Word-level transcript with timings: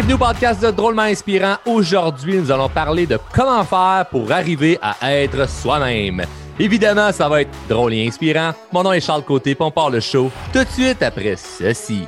Bienvenue 0.00 0.14
au 0.14 0.24
podcast 0.24 0.62
de 0.62 0.70
Drôlement 0.70 1.02
Inspirant. 1.02 1.56
Aujourd'hui, 1.66 2.38
nous 2.38 2.50
allons 2.50 2.70
parler 2.70 3.06
de 3.06 3.18
comment 3.34 3.62
faire 3.64 4.06
pour 4.10 4.32
arriver 4.32 4.78
à 4.80 4.96
être 5.12 5.46
soi-même. 5.46 6.24
Évidemment, 6.58 7.12
ça 7.12 7.28
va 7.28 7.42
être 7.42 7.50
drôle 7.68 7.92
et 7.92 8.08
inspirant. 8.08 8.52
Mon 8.72 8.82
nom 8.82 8.94
est 8.94 9.02
Charles 9.02 9.24
Côté, 9.24 9.54
puis 9.54 9.62
on 9.62 9.70
part 9.70 9.90
le 9.90 10.00
show 10.00 10.30
tout 10.54 10.64
de 10.64 10.68
suite 10.70 11.02
après 11.02 11.36
ceci. 11.36 12.04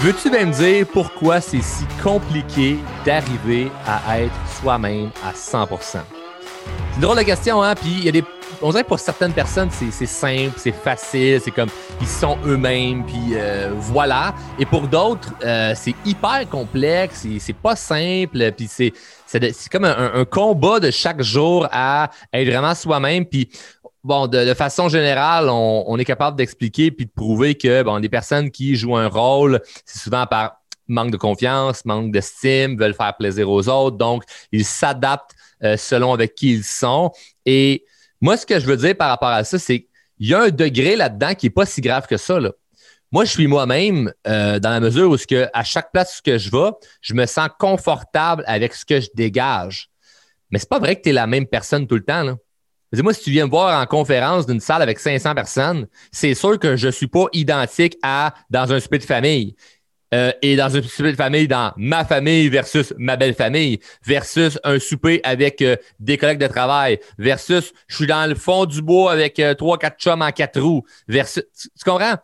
Veux-tu 0.00 0.30
même 0.30 0.50
dire 0.52 0.86
pourquoi 0.90 1.42
c'est 1.42 1.60
si 1.60 1.84
compliqué 2.02 2.78
d'arriver 3.04 3.70
à 3.86 4.20
être 4.20 4.32
soi-même 4.58 5.10
à 5.22 5.32
100%? 5.32 5.68
C'est 5.82 5.98
une 6.94 7.02
drôle 7.02 7.18
de 7.18 7.24
question, 7.24 7.62
hein? 7.62 7.74
Puis 7.74 7.90
il 7.90 8.04
y 8.06 8.08
a 8.08 8.12
des 8.12 8.24
on 8.62 8.70
dirait 8.70 8.82
que 8.82 8.88
pour 8.88 8.98
certaines 8.98 9.32
personnes, 9.32 9.70
c'est 9.70 10.06
simple, 10.06 10.54
c'est 10.56 10.72
facile, 10.72 11.40
c'est 11.40 11.50
comme 11.50 11.68
ils 12.00 12.06
sont 12.06 12.36
eux-mêmes, 12.44 13.04
puis 13.04 13.34
euh, 13.34 13.70
voilà. 13.74 14.34
Et 14.58 14.66
pour 14.66 14.88
d'autres, 14.88 15.32
euh, 15.44 15.72
c'est 15.76 15.94
hyper 16.04 16.48
complexe, 16.48 17.26
c'est 17.38 17.52
pas 17.56 17.76
simple, 17.76 18.52
puis 18.52 18.68
c'est 18.68 18.92
comme 19.70 19.84
un, 19.84 20.24
combat 20.24 20.80
de 20.80 20.90
chaque 20.90 21.22
jour 21.22 21.68
à 21.70 22.10
être 22.32 22.48
vraiment 22.48 22.74
soi-même. 22.74 23.24
Puis 23.24 23.48
bon, 24.02 24.26
de, 24.26 24.54
façon 24.54 24.88
générale, 24.88 25.48
on, 25.48 25.96
est 25.98 26.04
capable 26.04 26.36
d'expliquer 26.36 26.90
puis 26.90 27.06
de 27.06 27.10
prouver 27.10 27.54
que 27.54 27.82
bon, 27.82 28.00
des 28.00 28.08
personnes 28.08 28.50
qui 28.50 28.76
jouent 28.76 28.96
un 28.96 29.08
rôle, 29.08 29.60
c'est 29.84 29.98
souvent 29.98 30.26
par 30.26 30.56
manque 30.88 31.10
de 31.10 31.16
confiance, 31.16 31.84
manque 31.84 32.12
d'estime, 32.12 32.78
veulent 32.78 32.94
faire 32.94 33.14
plaisir 33.16 33.48
aux 33.50 33.68
autres, 33.68 33.98
donc 33.98 34.24
ils 34.52 34.64
s'adaptent 34.64 35.34
euh, 35.62 35.76
selon 35.76 36.12
avec 36.12 36.34
qui 36.34 36.54
ils 36.54 36.64
sont. 36.64 37.12
Et 37.44 37.84
moi, 38.20 38.36
ce 38.36 38.46
que 38.46 38.58
je 38.58 38.66
veux 38.66 38.76
dire 38.76 38.96
par 38.96 39.08
rapport 39.08 39.28
à 39.28 39.44
ça, 39.44 39.58
c'est 39.58 39.80
qu'il 39.80 40.28
y 40.28 40.34
a 40.34 40.42
un 40.42 40.50
degré 40.50 40.96
là-dedans 40.96 41.34
qui 41.34 41.46
n'est 41.46 41.50
pas 41.50 41.66
si 41.66 41.80
grave 41.80 42.06
que 42.06 42.16
ça. 42.16 42.38
Moi, 43.10 43.24
je 43.24 43.30
suis 43.30 43.46
moi-même 43.46 44.12
euh, 44.26 44.58
dans 44.58 44.70
la 44.70 44.80
mesure 44.80 45.10
où 45.10 45.16
que, 45.16 45.48
à 45.54 45.64
chaque 45.64 45.92
place 45.92 46.20
où 46.26 46.30
je 46.30 46.50
vais, 46.50 46.70
je 47.00 47.14
me 47.14 47.26
sens 47.26 47.48
confortable 47.58 48.44
avec 48.46 48.74
ce 48.74 48.84
que 48.84 49.00
je 49.00 49.08
dégage. 49.14 49.88
Mais 50.50 50.58
c'est 50.58 50.68
pas 50.68 50.78
vrai 50.78 50.96
que 50.96 51.02
tu 51.02 51.10
es 51.10 51.12
la 51.12 51.26
même 51.26 51.46
personne 51.46 51.86
tout 51.86 51.94
le 51.94 52.04
temps. 52.04 52.22
Là. 52.22 52.36
Moi, 52.92 53.14
si 53.14 53.22
tu 53.22 53.30
viens 53.30 53.46
me 53.46 53.50
voir 53.50 53.80
en 53.80 53.86
conférence 53.86 54.46
d'une 54.46 54.60
salle 54.60 54.82
avec 54.82 54.98
500 54.98 55.34
personnes, 55.34 55.86
c'est 56.10 56.34
sûr 56.34 56.58
que 56.58 56.76
je 56.76 56.86
ne 56.86 56.92
suis 56.92 57.06
pas 57.06 57.26
identique 57.32 57.96
à 58.02 58.34
dans 58.50 58.72
un 58.72 58.80
souper 58.80 58.98
de 58.98 59.04
famille. 59.04 59.54
Euh, 60.14 60.32
et 60.40 60.56
dans 60.56 60.74
un 60.74 60.82
souper 60.82 61.12
de 61.12 61.16
famille, 61.16 61.48
dans 61.48 61.72
ma 61.76 62.04
famille 62.04 62.48
versus 62.48 62.94
ma 62.96 63.16
belle 63.16 63.34
famille, 63.34 63.78
versus 64.04 64.58
un 64.64 64.78
souper 64.78 65.20
avec 65.22 65.60
euh, 65.60 65.76
des 66.00 66.16
collègues 66.16 66.38
de 66.38 66.46
travail, 66.46 66.98
versus 67.18 67.72
je 67.88 67.96
suis 67.96 68.06
dans 68.06 68.28
le 68.28 68.34
fond 68.34 68.64
du 68.64 68.80
bois 68.80 69.12
avec 69.12 69.38
euh, 69.38 69.54
trois, 69.54 69.78
quatre 69.78 69.98
chums 69.98 70.22
en 70.22 70.32
quatre 70.32 70.60
roues, 70.60 70.82
versus. 71.08 71.44
Tu, 71.60 71.68
comprends? 71.84 72.16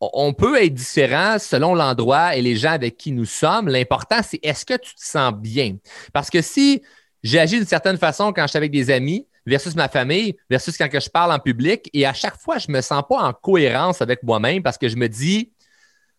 On 0.00 0.32
peut 0.32 0.60
être 0.60 0.74
différent 0.74 1.38
selon 1.38 1.76
l'endroit 1.76 2.34
et 2.34 2.42
les 2.42 2.56
gens 2.56 2.72
avec 2.72 2.96
qui 2.96 3.12
nous 3.12 3.24
sommes. 3.24 3.68
L'important, 3.68 4.20
c'est 4.22 4.40
est-ce 4.42 4.66
que 4.66 4.74
tu 4.74 4.92
te 4.96 5.00
sens 5.00 5.32
bien? 5.32 5.76
Parce 6.12 6.28
que 6.28 6.42
si 6.42 6.82
j'agis 7.22 7.58
d'une 7.58 7.68
certaine 7.68 7.98
façon 7.98 8.32
quand 8.32 8.42
je 8.42 8.48
suis 8.48 8.56
avec 8.56 8.72
des 8.72 8.90
amis, 8.90 9.28
versus 9.46 9.74
ma 9.76 9.88
famille, 9.88 10.36
versus 10.50 10.76
quand 10.76 10.88
je 10.92 11.08
parle 11.08 11.32
en 11.32 11.38
public, 11.38 11.88
et 11.92 12.04
à 12.04 12.14
chaque 12.14 12.36
fois, 12.36 12.58
je 12.58 12.70
me 12.70 12.80
sens 12.80 13.02
pas 13.08 13.22
en 13.22 13.32
cohérence 13.32 14.02
avec 14.02 14.22
moi-même 14.22 14.62
parce 14.62 14.78
que 14.78 14.88
je 14.88 14.96
me 14.96 15.08
dis, 15.08 15.52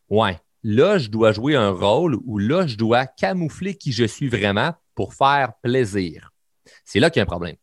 ouais, 0.10 0.38
là, 0.64 0.98
je 0.98 1.10
dois 1.10 1.32
jouer 1.32 1.56
un 1.56 1.70
rôle 1.70 2.18
ou 2.26 2.38
là, 2.38 2.68
je 2.68 2.76
dois 2.76 3.06
camoufler 3.06 3.76
qui 3.76 3.92
je 3.92 4.06
suis 4.06 4.30
vraiment 4.30 4.74
pour 4.96 5.14
faire 5.14 5.54
plaisir. 5.62 6.32
C'est 6.86 7.00
là 7.00 7.10
qu'il 7.10 7.20
y 7.20 7.22
a 7.22 7.24
un 7.24 7.28
problème. 7.28 7.56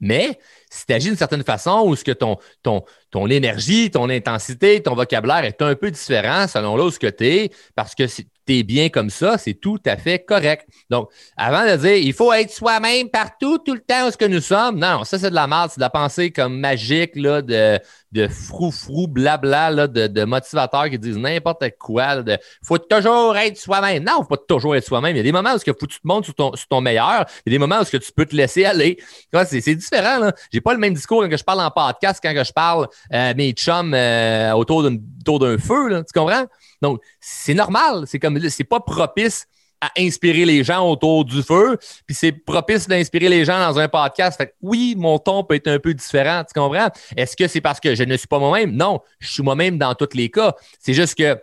Mais 0.00 0.38
si 0.70 0.86
tu 0.86 0.92
agis 0.92 1.08
d'une 1.08 1.16
certaine 1.16 1.42
façon 1.42 1.82
ou 1.86 1.96
ce 1.96 2.04
que 2.04 2.12
ton, 2.12 2.36
ton, 2.62 2.84
ton 3.10 3.28
énergie, 3.28 3.90
ton 3.90 4.08
intensité, 4.08 4.80
ton 4.80 4.94
vocabulaire 4.94 5.44
est 5.44 5.60
un 5.60 5.74
peu 5.74 5.90
différent 5.90 6.46
selon 6.46 6.76
là 6.76 6.84
où 6.84 6.90
que 6.90 7.08
tu 7.08 7.52
parce 7.74 7.94
que 7.94 8.04
bien 8.48 8.88
comme 8.88 9.10
ça, 9.10 9.38
c'est 9.38 9.54
tout 9.54 9.80
à 9.86 9.96
fait 9.96 10.24
correct. 10.24 10.66
Donc, 10.90 11.10
avant 11.36 11.64
de 11.64 11.76
dire 11.76 11.96
il 11.96 12.12
faut 12.12 12.32
être 12.32 12.50
soi-même 12.50 13.08
partout, 13.08 13.58
tout 13.58 13.74
le 13.74 13.80
temps 13.80 14.08
où 14.08 14.10
ce 14.10 14.16
que 14.16 14.24
nous 14.24 14.40
sommes, 14.40 14.78
non, 14.78 15.04
ça 15.04 15.18
c'est 15.18 15.30
de 15.30 15.34
la 15.34 15.46
merde, 15.46 15.70
c'est 15.70 15.78
de 15.78 15.84
la 15.84 15.90
pensée 15.90 16.30
comme 16.30 16.58
magique 16.58 17.12
là, 17.16 17.42
de, 17.42 17.78
de 18.12 18.26
frou-frou, 18.26 19.06
blabla, 19.06 19.70
là, 19.70 19.86
de, 19.86 20.06
de, 20.06 20.24
motivateurs 20.24 20.88
qui 20.88 20.98
disent 20.98 21.18
n'importe 21.18 21.64
quoi. 21.78 22.22
Il 22.26 22.38
faut 22.64 22.78
toujours 22.78 23.36
être 23.36 23.58
soi-même. 23.58 24.04
Non, 24.04 24.22
faut 24.22 24.36
pas 24.36 24.42
toujours 24.48 24.76
être 24.76 24.86
soi-même. 24.86 25.14
Il 25.14 25.18
y 25.18 25.20
a 25.20 25.24
des 25.24 25.32
moments 25.32 25.52
où 25.54 25.58
que 25.58 25.64
faut 25.72 25.74
que 25.74 25.86
tu 25.86 26.00
te 26.00 26.06
montres 26.06 26.26
sur 26.26 26.66
ton, 26.68 26.80
meilleur. 26.80 27.26
Il 27.44 27.52
y 27.52 27.54
a 27.54 27.58
des 27.58 27.58
moments 27.58 27.80
où 27.80 27.84
tu 27.84 28.12
peux 28.14 28.24
te 28.24 28.34
laisser 28.34 28.64
aller. 28.64 28.98
C'est 29.44 29.74
différent. 29.74 30.30
Je 30.52 30.56
n'ai 30.56 30.60
pas 30.60 30.72
le 30.72 30.78
même 30.78 30.94
discours 30.94 31.22
quand 31.28 31.36
je 31.36 31.44
parle 31.44 31.60
en 31.60 31.70
podcast, 31.70 32.20
quand 32.22 32.34
je 32.44 32.52
parle 32.52 32.88
euh, 33.12 33.34
mes 33.36 33.52
chums 33.52 33.94
euh, 33.94 34.52
autour 34.52 34.82
d'un 34.82 35.58
feu. 35.58 35.88
Là, 35.88 36.02
tu 36.02 36.18
comprends? 36.18 36.46
Donc, 36.82 37.00
c'est 37.20 37.54
normal. 37.54 38.04
C'est 38.06 38.18
comme 38.18 38.38
c'est 38.48 38.64
pas 38.64 38.80
propice 38.80 39.46
à 39.80 39.90
inspirer 39.96 40.44
les 40.44 40.64
gens 40.64 40.88
autour 40.88 41.24
du 41.24 41.42
feu, 41.42 41.78
puis 42.06 42.14
c'est 42.14 42.32
propice 42.32 42.88
d'inspirer 42.88 43.28
les 43.28 43.44
gens 43.44 43.58
dans 43.60 43.78
un 43.78 43.88
podcast. 43.88 44.36
Fait 44.36 44.48
que 44.48 44.52
oui, 44.60 44.94
mon 44.96 45.18
ton 45.18 45.44
peut 45.44 45.54
être 45.54 45.68
un 45.68 45.78
peu 45.78 45.94
différent, 45.94 46.42
tu 46.44 46.58
comprends? 46.58 46.88
Est-ce 47.16 47.36
que 47.36 47.46
c'est 47.46 47.60
parce 47.60 47.78
que 47.78 47.94
je 47.94 48.02
ne 48.02 48.16
suis 48.16 48.26
pas 48.26 48.38
moi-même? 48.38 48.72
Non, 48.72 49.00
je 49.20 49.28
suis 49.28 49.42
moi-même 49.42 49.78
dans 49.78 49.94
tous 49.94 50.16
les 50.16 50.30
cas. 50.30 50.54
C'est 50.80 50.94
juste 50.94 51.16
que 51.16 51.38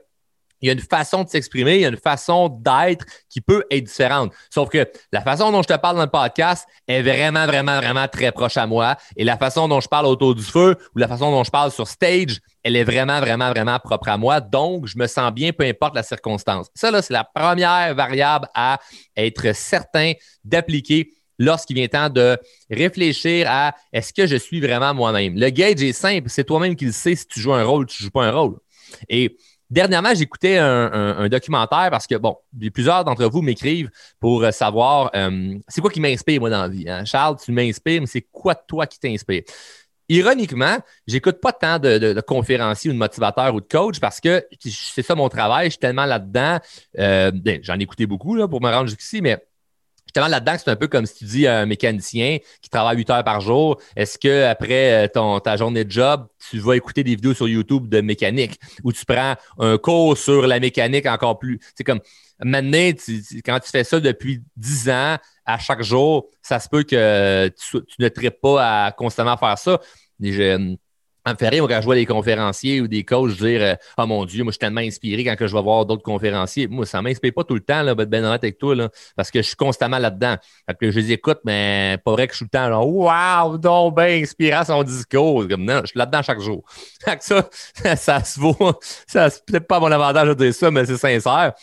il 0.66 0.70
y 0.70 0.72
a 0.72 0.74
une 0.74 0.80
façon 0.80 1.24
de 1.24 1.30
s'exprimer, 1.30 1.76
il 1.76 1.82
y 1.82 1.86
a 1.86 1.90
une 1.90 1.98
façon 1.98 2.50
d'être 2.50 3.06
qui 3.30 3.40
peut 3.40 3.64
être 3.70 3.84
différente. 3.84 4.34
Sauf 4.50 4.70
que 4.70 4.90
la 5.12 5.22
façon 5.22 5.52
dont 5.52 5.62
je 5.62 5.68
te 5.68 5.78
parle 5.78 5.96
dans 5.96 6.06
le 6.06 6.10
podcast 6.10 6.68
est 6.88 7.04
vraiment, 7.04 7.46
vraiment, 7.46 7.78
vraiment 7.78 8.08
très 8.08 8.32
proche 8.32 8.58
à 8.58 8.66
moi. 8.66 8.96
Et 9.16 9.24
la 9.24 9.38
façon 9.38 9.68
dont 9.68 9.80
je 9.80 9.88
parle 9.88 10.08
autour 10.08 10.34
du 10.34 10.42
feu 10.42 10.76
ou 10.96 10.98
la 10.98 11.08
façon 11.08 11.30
dont 11.30 11.44
je 11.44 11.52
parle 11.52 11.72
sur 11.72 11.88
stage, 11.88 12.40
elle 12.64 12.76
est 12.76 12.84
vraiment, 12.84 13.20
vraiment, 13.20 13.52
vraiment 13.52 13.78
propre 13.78 14.10
à 14.10 14.18
moi. 14.18 14.42
Donc, 14.42 14.88
je 14.88 14.98
me 14.98 15.06
sens 15.06 15.32
bien, 15.32 15.52
peu 15.52 15.66
importe 15.66 15.94
la 15.94 16.02
circonstance. 16.02 16.66
Ça, 16.74 16.90
là, 16.90 17.04
c'est 17.04 17.14
la 17.14 17.24
première 17.24 17.94
variable 17.94 18.48
à 18.56 18.80
être 19.16 19.56
certain 19.56 20.14
d'appliquer 20.44 21.12
lorsqu'il 21.38 21.76
vient 21.76 21.88
temps 21.88 22.10
de 22.10 22.40
réfléchir 22.72 23.46
à 23.48 23.76
est-ce 23.94 24.14
que 24.14 24.26
je 24.26 24.36
suis 24.36 24.62
vraiment 24.62 24.96
moi-même. 24.96 25.36
Le 25.36 25.52
gauge 25.52 25.84
est 25.84 25.94
simple, 25.94 26.28
c'est 26.28 26.46
toi-même 26.46 26.76
qui 26.76 26.86
le 26.86 26.92
sais 26.92 27.16
si 27.16 27.28
tu 27.28 27.40
joues 27.40 27.54
un 27.54 27.64
rôle 27.64 27.86
tu 27.86 28.02
ne 28.02 28.06
joues 28.06 28.12
pas 28.12 28.26
un 28.26 28.32
rôle. 28.32 28.58
Et 29.10 29.36
Dernièrement, 29.76 30.16
j'écoutais 30.16 30.58
un, 30.58 31.28
documentaire 31.28 31.90
parce 31.92 32.08
que, 32.08 32.16
bon, 32.16 32.38
plusieurs 32.74 33.04
d'entre 33.04 33.26
vous 33.26 33.42
m'écrivent 33.42 33.90
pour 34.22 34.42
euh, 34.42 34.52
savoir 34.52 35.12
euh, 35.14 35.54
c'est 35.68 35.82
quoi 35.82 35.92
qui 35.92 36.00
m'inspire, 36.00 36.40
moi, 36.40 36.50
dans 36.50 36.62
la 36.62 36.68
vie. 36.70 36.90
Hein? 36.90 37.04
Charles, 37.04 37.36
tu 37.44 37.52
m'inspires, 37.52 38.00
mais 38.00 38.08
c'est 38.08 38.26
quoi 38.32 38.56
toi 38.56 38.88
qui 38.88 39.02
t'inspire? 39.02 39.44
Ironiquement, 40.08 40.78
j'écoute 41.08 41.42
pas 41.42 41.52
tant 41.52 41.78
de, 41.78 42.22
conférenciers 42.22 42.90
ou 42.90 42.94
de 42.94 42.98
motivateurs 42.98 43.54
ou 43.54 43.60
de 43.60 43.66
coachs 43.66 44.00
parce 44.00 44.22
que 44.22 44.48
c'est 44.62 45.02
ça 45.02 45.14
mon 45.14 45.28
travail, 45.28 45.66
je 45.66 45.72
suis 45.72 45.80
tellement 45.80 46.06
là-dedans. 46.06 46.60
Euh, 46.98 47.32
ben, 47.34 47.60
j'en 47.62 47.78
ai 47.78 47.84
écouté 47.84 48.06
beaucoup 48.06 48.34
là, 48.34 48.48
pour 48.48 48.62
me 48.62 48.72
rendre 48.72 48.88
jusqu'ici, 48.88 49.22
mais 49.22 49.44
justement 50.16 50.30
là-dedans, 50.30 50.56
c'est 50.58 50.72
un 50.72 50.78
peu 50.78 50.88
comme 50.88 51.06
si 51.06 51.16
tu 51.16 51.26
dis 51.26 51.46
à 51.46 51.60
un 51.60 51.66
mécanicien 51.66 52.38
qui 52.62 52.70
travaille 52.70 52.96
8 52.98 53.10
heures 53.10 53.24
par 53.26 53.42
jour, 53.42 53.82
est-ce 53.98 54.18
que 54.18 54.46
après 54.46 55.06
euh, 55.06 55.08
ton, 55.14 55.42
ta 55.42 55.58
journée 55.58 55.84
de 55.84 55.92
job, 55.92 56.28
tu 56.50 56.58
vas 56.60 56.78
écouter 56.78 57.04
des 57.04 57.16
vidéos 57.16 57.34
sur 57.34 57.50
YouTube 57.50 57.90
de 57.90 58.00
mécanique? 58.00 58.58
Ou 58.86 58.94
tu 58.94 59.04
prends 59.06 59.36
un 59.60 59.78
cours 59.78 60.18
sur 60.18 60.48
la 60.48 60.62
mécanique 60.62 61.06
encore 61.06 61.38
plus? 61.38 61.60
C'est 61.76 61.84
comme 61.84 62.00
maintenant, 62.42 62.92
quand 63.46 63.60
tu 63.60 63.70
fais 63.70 63.84
ça 63.84 64.00
depuis 64.00 64.42
10 64.56 64.90
ans, 64.90 65.18
à 65.46 65.60
chaque 65.60 65.84
jour, 65.84 66.30
ça 66.42 66.60
se 66.60 66.70
peut 66.70 66.84
que 66.84 67.50
tu, 67.50 67.78
ne 68.00 68.08
traites 68.08 68.40
pas 68.40 68.86
à 68.86 68.92
constamment 68.94 69.36
faire 69.36 69.58
ça. 69.58 69.82
Ça 71.26 71.34
me 71.34 71.38
fait 71.38 71.50
rire 71.50 71.66
quand 71.68 71.80
je 71.80 71.86
vois 71.86 71.96
des 71.96 72.06
conférenciers 72.06 72.82
ou 72.82 72.88
des 72.88 73.04
coachs 73.04 73.36
dire 73.38 73.62
euh, 73.62 73.76
Oh 73.98 74.06
mon 74.06 74.26
Dieu, 74.26 74.44
moi 74.44 74.52
je 74.52 74.56
suis 74.56 74.60
tellement 74.60 74.82
inspiré 74.82 75.24
quand 75.24 75.36
je 75.40 75.54
vais 75.54 75.62
voir 75.62 75.86
d'autres 75.86 76.04
conférenciers. 76.04 76.68
Moi, 76.68 76.86
ça 76.86 77.00
ne 77.00 77.04
m'inspire 77.04 77.34
pas 77.34 77.44
tout 77.44 77.56
le 77.56 77.62
temps, 77.62 77.82
là, 77.82 77.96
ben 77.96 78.24
honnête 78.24 78.44
avec 78.44 78.60
toi, 78.60 78.76
là, 78.76 78.90
parce 79.16 79.32
que 79.32 79.42
je 79.42 79.48
suis 79.48 79.56
constamment 79.56 79.98
là-dedans. 79.98 80.36
Fait 80.68 80.78
que 80.78 80.92
je 80.92 81.00
les 81.00 81.14
écoute, 81.14 81.40
mais 81.44 81.98
pas 82.06 82.12
vrai 82.12 82.28
que 82.28 82.34
je 82.34 82.38
suis 82.38 82.46
tout 82.46 82.52
le 82.54 82.60
temps 82.60 82.70
là, 82.70 82.80
Waouh, 82.80 83.58
donc 83.58 83.96
bien 83.96 84.22
inspirant 84.22 84.64
son 84.64 84.84
discours. 84.84 85.48
Comme 85.48 85.66
non, 85.66 85.82
je 85.82 85.88
suis 85.88 85.98
là-dedans 85.98 86.22
chaque 86.22 86.42
jour. 86.42 86.64
Fait 87.04 87.18
que 87.18 87.24
ça, 87.24 87.50
ça, 87.96 88.24
se 88.24 88.40
vaut. 88.40 88.56
Ça 89.08 89.30
c'est 89.30 89.44
peut-être 89.46 89.68
pas 89.68 89.80
mon 89.80 89.92
avantage 89.92 90.30
de 90.30 90.34
dire 90.36 90.54
ça, 90.54 90.70
mais 90.70 90.86
c'est 90.86 90.98
sincère. 90.98 91.54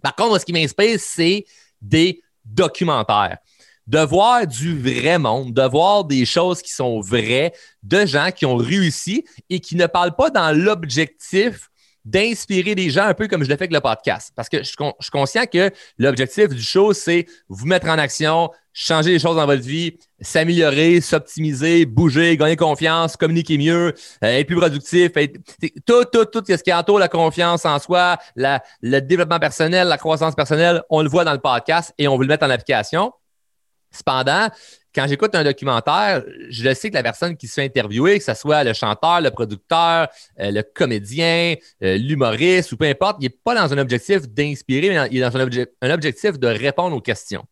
Par 0.00 0.14
contre, 0.14 0.40
ce 0.40 0.46
qui 0.46 0.52
m'inspire, 0.52 0.98
c'est 1.00 1.44
des 1.80 2.20
documentaires 2.44 3.38
de 3.92 3.98
voir 3.98 4.46
du 4.46 4.80
vrai 4.80 5.18
monde, 5.18 5.52
de 5.52 5.62
voir 5.64 6.04
des 6.04 6.24
choses 6.24 6.62
qui 6.62 6.72
sont 6.72 7.00
vraies, 7.00 7.52
de 7.82 8.06
gens 8.06 8.30
qui 8.34 8.46
ont 8.46 8.56
réussi 8.56 9.22
et 9.50 9.60
qui 9.60 9.76
ne 9.76 9.86
parlent 9.86 10.16
pas 10.16 10.30
dans 10.30 10.50
l'objectif 10.56 11.68
d'inspirer 12.02 12.74
des 12.74 12.88
gens 12.88 13.04
un 13.04 13.12
peu 13.12 13.28
comme 13.28 13.44
je 13.44 13.50
l'ai 13.50 13.56
fait 13.56 13.64
avec 13.64 13.74
le 13.74 13.80
podcast. 13.80 14.32
Parce 14.34 14.48
que 14.48 14.62
je, 14.62 14.70
suis 14.70 15.10
conscient 15.12 15.44
que 15.44 15.70
l'objectif 15.98 16.48
du 16.48 16.62
show, 16.62 16.94
c'est 16.94 17.26
vous 17.50 17.66
mettre 17.66 17.86
en 17.86 17.98
action, 17.98 18.50
changer 18.72 19.10
les 19.10 19.18
choses 19.18 19.36
dans 19.36 19.44
votre 19.44 19.62
vie, 19.62 19.98
s'améliorer, 20.22 21.02
s'optimiser, 21.02 21.84
bouger, 21.84 22.38
gagner 22.38 22.56
confiance, 22.56 23.18
communiquer 23.18 23.58
mieux, 23.58 23.88
euh, 24.24 24.38
être 24.38 24.46
plus 24.46 24.56
productif, 24.56 25.12
tout, 25.86 26.04
tout, 26.10 26.24
tout 26.24 26.42
ce 26.48 26.62
qui 26.62 26.72
entoure 26.72 26.98
la 26.98 27.08
confiance 27.08 27.66
en 27.66 27.78
soi, 27.78 28.16
le 28.36 29.00
développement 29.00 29.38
personnel, 29.38 29.86
la 29.86 29.98
croissance 29.98 30.34
personnelle, 30.34 30.82
on 30.88 31.02
le 31.02 31.10
voit 31.10 31.24
dans 31.24 31.34
le 31.34 31.40
podcast 31.40 31.92
et 31.98 32.08
on 32.08 32.16
veut 32.16 32.24
le 32.24 32.28
mettre 32.28 32.46
en 32.46 32.50
application. 32.50 33.12
Cependant, 33.92 34.48
quand 34.94 35.06
j'écoute 35.06 35.34
un 35.34 35.44
documentaire, 35.44 36.22
je 36.50 36.74
sais 36.74 36.90
que 36.90 36.94
la 36.94 37.02
personne 37.02 37.36
qui 37.36 37.48
se 37.48 37.54
fait 37.54 37.64
interviewer, 37.64 38.18
que 38.18 38.24
ce 38.24 38.34
soit 38.34 38.62
le 38.62 38.72
chanteur, 38.72 39.20
le 39.20 39.30
producteur, 39.30 40.08
euh, 40.38 40.50
le 40.50 40.62
comédien, 40.62 41.54
euh, 41.82 41.96
l'humoriste 41.96 42.72
ou 42.72 42.76
peu 42.76 42.86
importe, 42.86 43.16
il 43.20 43.24
n'est 43.24 43.36
pas 43.44 43.54
dans 43.54 43.72
un 43.72 43.78
objectif 43.78 44.28
d'inspirer, 44.28 44.90
mais 44.90 45.08
il 45.10 45.18
est 45.18 45.30
dans 45.30 45.36
un, 45.36 45.90
objectif 45.90 46.38
de 46.38 46.46
répondre 46.46 46.94
aux 46.94 47.00
questions. 47.00 47.44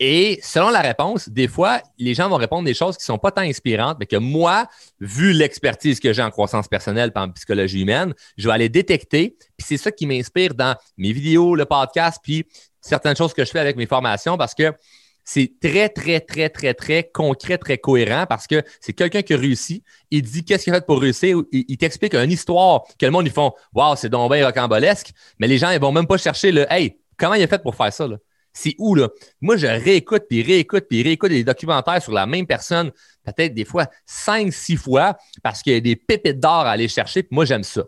Et 0.00 0.38
selon 0.42 0.70
la 0.70 0.80
réponse, 0.80 1.28
des 1.28 1.48
fois, 1.48 1.82
les 1.98 2.14
gens 2.14 2.28
vont 2.28 2.36
répondre 2.36 2.64
des 2.64 2.74
choses 2.74 2.96
qui 2.96 3.02
ne 3.02 3.14
sont 3.14 3.18
pas 3.18 3.32
tant 3.32 3.42
inspirantes, 3.42 3.96
mais 3.98 4.06
que 4.06 4.16
moi, 4.16 4.68
vu 5.00 5.32
l'expertise 5.32 5.98
que 5.98 6.12
j'ai 6.12 6.22
en 6.22 6.30
croissance 6.30 6.68
personnelle 6.68 7.10
et 7.14 7.18
en 7.18 7.30
psychologie 7.30 7.82
humaine, 7.82 8.14
je 8.36 8.46
vais 8.46 8.54
aller 8.54 8.68
détecter. 8.68 9.36
Puis 9.56 9.66
c'est 9.66 9.76
ça 9.76 9.90
qui 9.90 10.06
m'inspire 10.06 10.54
dans 10.54 10.76
mes 10.96 11.12
vidéos, 11.12 11.56
le 11.56 11.64
podcast, 11.64 12.20
puis 12.22 12.46
certaines 12.80 13.16
choses 13.16 13.34
que 13.34 13.44
je 13.44 13.50
fais 13.50 13.58
avec 13.58 13.76
mes 13.76 13.86
formations 13.86 14.38
parce 14.38 14.54
que 14.54 14.72
c'est 15.30 15.52
très, 15.60 15.90
très, 15.90 16.20
très, 16.20 16.48
très, 16.48 16.72
très 16.72 17.04
concret, 17.04 17.58
très 17.58 17.76
cohérent 17.76 18.24
parce 18.26 18.46
que 18.46 18.62
c'est 18.80 18.94
quelqu'un 18.94 19.20
qui 19.20 19.34
a 19.34 19.36
réussi. 19.36 19.82
Il 20.10 20.22
dit 20.22 20.42
qu'est-ce 20.42 20.64
qu'il 20.64 20.72
a 20.72 20.76
fait 20.76 20.86
pour 20.86 21.02
réussir? 21.02 21.42
Il, 21.52 21.76
t'explique 21.76 22.14
une 22.14 22.30
histoire 22.30 22.84
que 22.98 23.04
le 23.04 23.12
monde, 23.12 23.26
ils 23.26 23.32
font 23.32 23.52
Waouh, 23.74 23.94
c'est 23.94 24.08
donc 24.08 24.32
bien 24.32 24.46
rocambolesque. 24.46 25.12
Mais 25.38 25.46
les 25.46 25.58
gens, 25.58 25.68
ils 25.68 25.80
vont 25.80 25.92
même 25.92 26.06
pas 26.06 26.16
chercher 26.16 26.50
le 26.50 26.64
Hey, 26.72 26.98
comment 27.18 27.34
il 27.34 27.42
a 27.42 27.46
fait 27.46 27.62
pour 27.62 27.74
faire 27.74 27.92
ça? 27.92 28.08
C'est 28.54 28.74
où, 28.78 28.94
là? 28.94 29.10
Moi, 29.42 29.58
je 29.58 29.66
réécoute, 29.66 30.22
puis 30.30 30.42
réécoute, 30.42 30.86
puis 30.88 31.02
réécoute 31.02 31.28
des 31.28 31.44
documentaires 31.44 32.00
sur 32.02 32.12
la 32.12 32.24
même 32.24 32.46
personne, 32.46 32.90
peut-être 33.22 33.52
des 33.52 33.66
fois 33.66 33.86
cinq, 34.06 34.50
six 34.50 34.76
fois, 34.76 35.18
parce 35.42 35.60
qu'il 35.60 35.74
y 35.74 35.76
a 35.76 35.80
des 35.80 35.96
pépites 35.96 36.40
d'or 36.40 36.60
à 36.60 36.70
aller 36.70 36.88
chercher, 36.88 37.22
puis 37.22 37.34
moi, 37.34 37.44
j'aime 37.44 37.64
ça. 37.64 37.82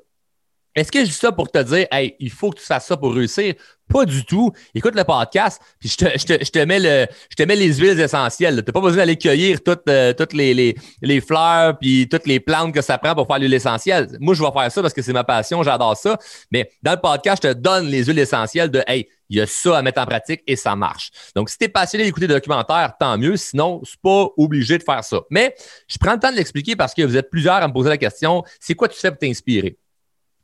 Est-ce 0.75 0.93
que 0.93 1.01
je 1.01 1.07
dis 1.07 1.13
ça 1.13 1.33
pour 1.33 1.51
te 1.51 1.59
dire, 1.59 1.87
hey, 1.91 2.15
il 2.21 2.31
faut 2.31 2.51
que 2.51 2.61
tu 2.61 2.65
fasses 2.65 2.87
ça 2.87 2.97
pour 2.97 3.15
réussir? 3.15 3.55
Pas 3.89 4.05
du 4.05 4.25
tout. 4.25 4.53
Écoute 4.73 4.95
le 4.95 5.03
podcast, 5.03 5.61
puis 5.81 5.89
je 5.89 5.97
te, 5.97 6.65
mets, 6.65 7.57
les 7.57 7.75
huiles 7.75 7.99
essentielles. 7.99 8.63
Tu 8.63 8.65
n'as 8.65 8.73
pas 8.73 8.81
besoin 8.81 8.99
d'aller 8.99 9.17
cueillir 9.17 9.65
toutes, 9.65 9.89
euh, 9.89 10.15
les, 10.33 11.21
fleurs 11.21 11.77
puis 11.77 12.09
toutes 12.09 12.27
les 12.29 12.39
plantes 12.39 12.73
que 12.73 12.83
ça 12.83 12.99
prend 12.99 13.17
pour 13.17 13.27
faire 13.27 13.41
l'huile 13.41 13.55
essentielle. 13.55 14.17
Moi, 14.21 14.35
je 14.35 14.43
vais 14.45 14.53
faire 14.53 14.71
ça 14.71 14.81
parce 14.81 14.95
que 14.95 15.03
c'est 15.03 15.13
ma 15.13 15.25
passion, 15.25 15.65
j'adore 15.65 15.97
ça. 15.97 16.17
Mais 16.53 16.71
dans 16.83 16.93
le 16.93 17.01
podcast, 17.01 17.43
je 17.43 17.49
te 17.49 17.55
donne 17.55 17.87
les 17.87 18.05
huiles 18.05 18.21
essentielles 18.21 18.71
de 18.71 18.85
Hey, 18.87 19.09
il 19.29 19.39
y 19.39 19.41
a 19.41 19.47
ça 19.47 19.79
à 19.79 19.83
mettre 19.83 20.01
en 20.01 20.07
pratique 20.07 20.43
et 20.47 20.55
ça 20.55 20.77
marche. 20.77 21.11
Donc, 21.35 21.51
si 21.51 21.59
tu 21.59 21.65
es 21.65 21.69
passionné 21.69 22.05
d'écouter 22.05 22.29
des 22.29 22.35
documentaires, 22.35 22.93
tant 22.99 23.19
mieux. 23.19 23.37
Sinon, 23.37 23.81
c'est 23.85 24.01
pas 24.01 24.29
obligé 24.37 24.79
de 24.79 24.85
faire 24.85 25.03
ça. 25.03 25.21
Mais 25.31 25.55
je 25.89 25.99
prends 25.99 26.13
le 26.13 26.21
temps 26.21 26.31
de 26.31 26.37
l'expliquer 26.37 26.77
parce 26.77 26.95
que 26.95 27.03
vous 27.03 27.17
êtes 27.17 27.29
plusieurs 27.29 27.57
à 27.57 27.67
me 27.67 27.73
poser 27.73 27.89
la 27.89 27.99
question 27.99 28.45
c'est 28.61 28.75
quoi 28.75 28.89
tu 28.89 28.99
fais 28.99 29.11
pour 29.11 29.19
t'inspirer? 29.19 29.77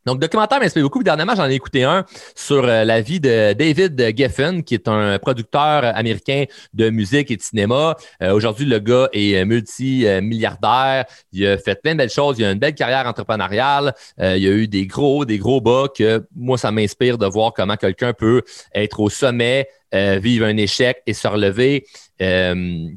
Donc, 0.06 0.20
documentaire 0.20 0.60
m'inspire 0.60 0.84
beaucoup. 0.84 1.02
Dernièrement, 1.02 1.34
j'en 1.34 1.50
ai 1.50 1.54
écouté 1.54 1.82
un 1.82 2.04
sur 2.36 2.64
euh, 2.64 2.84
la 2.84 3.00
vie 3.00 3.18
de 3.18 3.54
David 3.54 4.16
Geffen, 4.16 4.62
qui 4.62 4.74
est 4.74 4.86
un 4.86 5.18
producteur 5.18 5.84
américain 5.96 6.44
de 6.74 6.90
musique 6.90 7.32
et 7.32 7.36
de 7.36 7.42
cinéma. 7.42 7.96
Euh, 8.22 8.32
aujourd'hui, 8.32 8.66
le 8.66 8.78
gars 8.78 9.08
est 9.12 9.44
multimilliardaire. 9.44 11.06
Il 11.32 11.44
a 11.44 11.58
fait 11.58 11.82
plein 11.82 11.94
de 11.94 11.98
belles 11.98 12.10
choses. 12.10 12.38
Il 12.38 12.44
a 12.44 12.52
une 12.52 12.60
belle 12.60 12.76
carrière 12.76 13.04
entrepreneuriale. 13.06 13.94
Euh, 14.20 14.36
il 14.36 14.46
a 14.46 14.50
eu 14.50 14.68
des 14.68 14.86
gros, 14.86 15.24
des 15.24 15.38
gros 15.38 15.60
bas 15.60 15.88
que 15.92 16.24
moi, 16.36 16.56
ça 16.56 16.70
m'inspire 16.70 17.18
de 17.18 17.26
voir 17.26 17.52
comment 17.52 17.76
quelqu'un 17.76 18.12
peut 18.12 18.42
être 18.74 19.00
au 19.00 19.10
sommet, 19.10 19.68
vivre 19.92 20.46
un 20.46 20.56
échec 20.56 21.02
et 21.06 21.14
se 21.14 21.26
relever. 21.26 21.84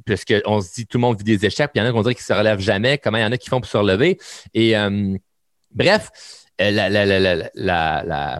Puisque 0.05 0.35
on 0.45 0.61
se 0.61 0.73
dit 0.75 0.85
tout 0.85 0.99
le 0.99 1.01
monde 1.01 1.17
vit 1.17 1.23
des 1.23 1.43
échecs, 1.43 1.71
puis 1.73 1.79
il 1.79 1.79
y 1.79 1.81
en 1.81 1.85
a 1.85 1.89
qui 1.89 1.95
vont 1.95 2.03
dire 2.03 2.13
qu'ils 2.13 2.21
se 2.21 2.33
relèvent 2.33 2.59
jamais. 2.59 2.99
Comment 2.99 3.17
il 3.17 3.21
y 3.21 3.25
en 3.25 3.31
a 3.31 3.37
qui 3.37 3.49
font 3.49 3.61
pour 3.61 3.69
se 3.69 3.77
relever? 3.77 4.19
Et 4.53 4.75
bref, 5.73 6.09
euh, 6.59 8.35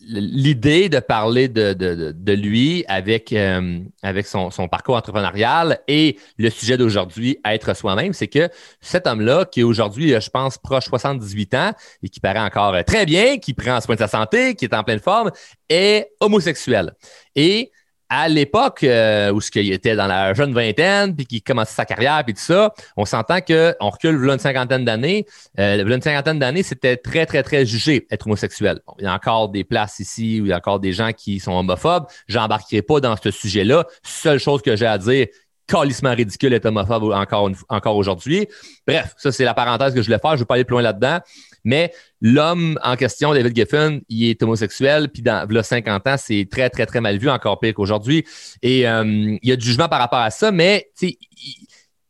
l'idée 0.00 0.88
de 0.88 0.98
parler 0.98 1.48
de, 1.48 2.32
lui 2.32 2.84
avec, 2.88 3.32
euh, 3.32 3.80
son, 4.24 4.68
parcours 4.68 4.96
entrepreneurial 4.96 5.80
et 5.88 6.18
le 6.38 6.50
sujet 6.50 6.76
d'aujourd'hui, 6.76 7.38
être 7.44 7.74
soi-même, 7.74 8.12
c'est 8.12 8.28
que 8.28 8.48
cet 8.80 9.06
homme-là, 9.06 9.44
qui 9.44 9.60
est 9.60 9.64
aujourd'hui, 9.64 10.10
je 10.20 10.30
pense, 10.30 10.58
proche 10.58 10.86
78 10.86 11.54
ans 11.54 11.72
et 12.02 12.08
qui 12.08 12.20
paraît 12.20 12.40
encore 12.40 12.84
très 12.84 13.06
bien, 13.06 13.38
qui 13.38 13.54
prend 13.54 13.80
soin 13.80 13.94
de 13.94 14.00
sa 14.00 14.08
santé, 14.08 14.54
qui 14.54 14.64
est 14.64 14.74
en 14.74 14.82
pleine 14.82 15.00
forme, 15.00 15.30
est 15.68 16.10
homosexuel. 16.20 16.92
Et 17.36 17.70
à 18.14 18.28
l'époque 18.28 18.84
euh, 18.84 19.32
où 19.32 19.40
ce 19.40 19.50
qu'il 19.50 19.72
était 19.72 19.96
dans 19.96 20.06
la 20.06 20.34
jeune 20.34 20.52
vingtaine, 20.52 21.16
puis 21.16 21.24
qu'il 21.24 21.42
commençait 21.42 21.72
sa 21.72 21.86
carrière, 21.86 22.22
puis 22.22 22.34
tout 22.34 22.42
ça, 22.42 22.74
on 22.98 23.06
s'entend 23.06 23.40
qu'on 23.40 23.88
recule 23.88 24.22
une 24.22 24.38
cinquantaine 24.38 24.84
d'années. 24.84 25.24
Euh, 25.58 25.82
une 25.82 26.02
cinquantaine 26.02 26.38
d'années, 26.38 26.62
c'était 26.62 26.98
très, 26.98 27.24
très, 27.24 27.42
très 27.42 27.64
jugé 27.64 28.06
être 28.10 28.26
homosexuel. 28.26 28.80
il 28.98 29.04
y 29.04 29.06
a 29.06 29.14
encore 29.14 29.48
des 29.48 29.64
places 29.64 29.98
ici 29.98 30.42
où 30.42 30.44
il 30.44 30.50
y 30.50 30.52
a 30.52 30.58
encore 30.58 30.78
des 30.78 30.92
gens 30.92 31.12
qui 31.12 31.40
sont 31.40 31.52
homophobes. 31.52 32.04
J'embarquerai 32.28 32.82
pas 32.82 33.00
dans 33.00 33.16
ce 33.16 33.30
sujet-là. 33.30 33.86
Seule 34.02 34.38
chose 34.38 34.60
que 34.60 34.76
j'ai 34.76 34.86
à 34.86 34.98
dire, 34.98 35.28
calissement 35.66 36.14
ridicule 36.14 36.52
être 36.52 36.66
homophobe 36.66 37.04
encore, 37.14 37.50
encore 37.70 37.96
aujourd'hui. 37.96 38.46
Bref, 38.86 39.14
ça, 39.16 39.32
c'est 39.32 39.44
la 39.44 39.54
parenthèse 39.54 39.94
que 39.94 40.02
je 40.02 40.06
voulais 40.06 40.18
faire. 40.18 40.32
Je 40.32 40.36
ne 40.36 40.40
vais 40.40 40.44
pas 40.46 40.54
aller 40.54 40.64
plus 40.64 40.74
loin 40.74 40.82
là-dedans. 40.82 41.20
Mais 41.64 41.92
l'homme 42.20 42.78
en 42.82 42.96
question, 42.96 43.32
David 43.32 43.54
Giffen, 43.54 44.00
il 44.08 44.30
est 44.30 44.42
homosexuel, 44.42 45.08
puis 45.08 45.22
dans 45.22 45.46
le 45.48 45.62
50 45.62 46.06
ans, 46.06 46.16
c'est 46.18 46.48
très, 46.50 46.70
très, 46.70 46.86
très 46.86 47.00
mal 47.00 47.18
vu, 47.18 47.30
encore 47.30 47.60
pire 47.60 47.74
qu'aujourd'hui. 47.74 48.24
Et 48.62 48.88
euh, 48.88 49.04
il 49.04 49.48
y 49.48 49.52
a 49.52 49.56
du 49.56 49.64
jugement 49.64 49.88
par 49.88 50.00
rapport 50.00 50.20
à 50.20 50.30
ça, 50.30 50.50
mais 50.50 50.90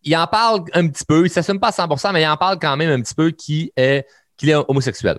il, 0.02 0.16
en 0.16 0.26
parle 0.26 0.64
un 0.72 0.88
petit 0.88 1.04
peu. 1.04 1.20
Il 1.20 1.24
ne 1.24 1.28
s'assume 1.28 1.60
pas 1.60 1.68
à 1.68 1.86
100% 1.86 2.12
mais 2.12 2.22
il 2.22 2.26
en 2.26 2.36
parle 2.36 2.58
quand 2.58 2.76
même 2.76 2.90
un 2.90 3.00
petit 3.02 3.14
peu 3.14 3.30
qu'il 3.30 3.70
est, 3.76 4.06
qu'il 4.36 4.50
est 4.50 4.54
homosexuel. 4.54 5.18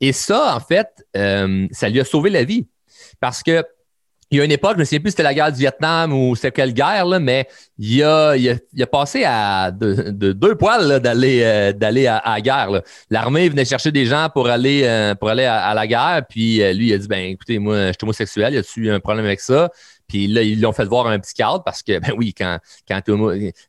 Et 0.00 0.12
ça, 0.12 0.54
en 0.54 0.60
fait, 0.60 0.88
euh, 1.16 1.66
ça 1.72 1.88
lui 1.88 2.00
a 2.00 2.04
sauvé 2.04 2.30
la 2.30 2.44
vie. 2.44 2.66
Parce 3.20 3.42
que 3.42 3.64
il 4.32 4.38
y 4.38 4.40
a 4.40 4.44
une 4.44 4.52
époque, 4.52 4.76
je 4.76 4.80
ne 4.80 4.84
sais 4.84 4.98
plus 4.98 5.10
si 5.10 5.12
c'était 5.12 5.22
la 5.22 5.34
guerre 5.34 5.52
du 5.52 5.58
Vietnam 5.58 6.12
ou 6.14 6.34
c'était 6.34 6.52
quelle 6.52 6.72
guerre, 6.72 7.04
là, 7.04 7.20
mais 7.20 7.46
il 7.78 8.02
a, 8.02 8.34
il, 8.34 8.82
a, 8.82 8.86
passé 8.86 9.24
à 9.26 9.70
de, 9.70 10.32
deux 10.32 10.54
poils 10.56 11.00
d'aller 11.00 11.42
euh, 11.42 11.72
d'aller 11.72 12.06
à, 12.06 12.22
la 12.24 12.40
guerre. 12.40 12.82
L'armée 13.10 13.50
venait 13.50 13.66
chercher 13.66 13.92
des 13.92 14.06
gens 14.06 14.28
pour 14.32 14.48
aller 14.48 14.84
euh, 14.84 15.14
pour 15.14 15.28
aller 15.28 15.44
à, 15.44 15.74
la 15.74 15.86
guerre, 15.86 16.22
puis 16.26 16.62
euh, 16.62 16.72
lui 16.72 16.88
il 16.88 16.94
a 16.94 16.98
dit 16.98 17.08
ben 17.08 17.30
écoutez 17.30 17.58
moi 17.58 17.88
je 17.88 17.92
suis 17.92 17.98
homosexuel, 18.04 18.54
il 18.54 18.58
a 18.58 18.62
tu 18.62 18.90
un 18.90 19.00
problème 19.00 19.26
avec 19.26 19.40
ça? 19.40 19.70
Puis 20.08 20.26
là, 20.26 20.42
ils 20.42 20.60
l'ont 20.60 20.72
fait 20.72 20.84
voir 20.84 21.06
un 21.06 21.18
psychiatre 21.18 21.62
parce 21.64 21.82
que, 21.82 21.98
ben 22.00 22.12
oui, 22.16 22.34
quand, 22.34 22.58
quand 22.88 23.00
tu 23.02 23.12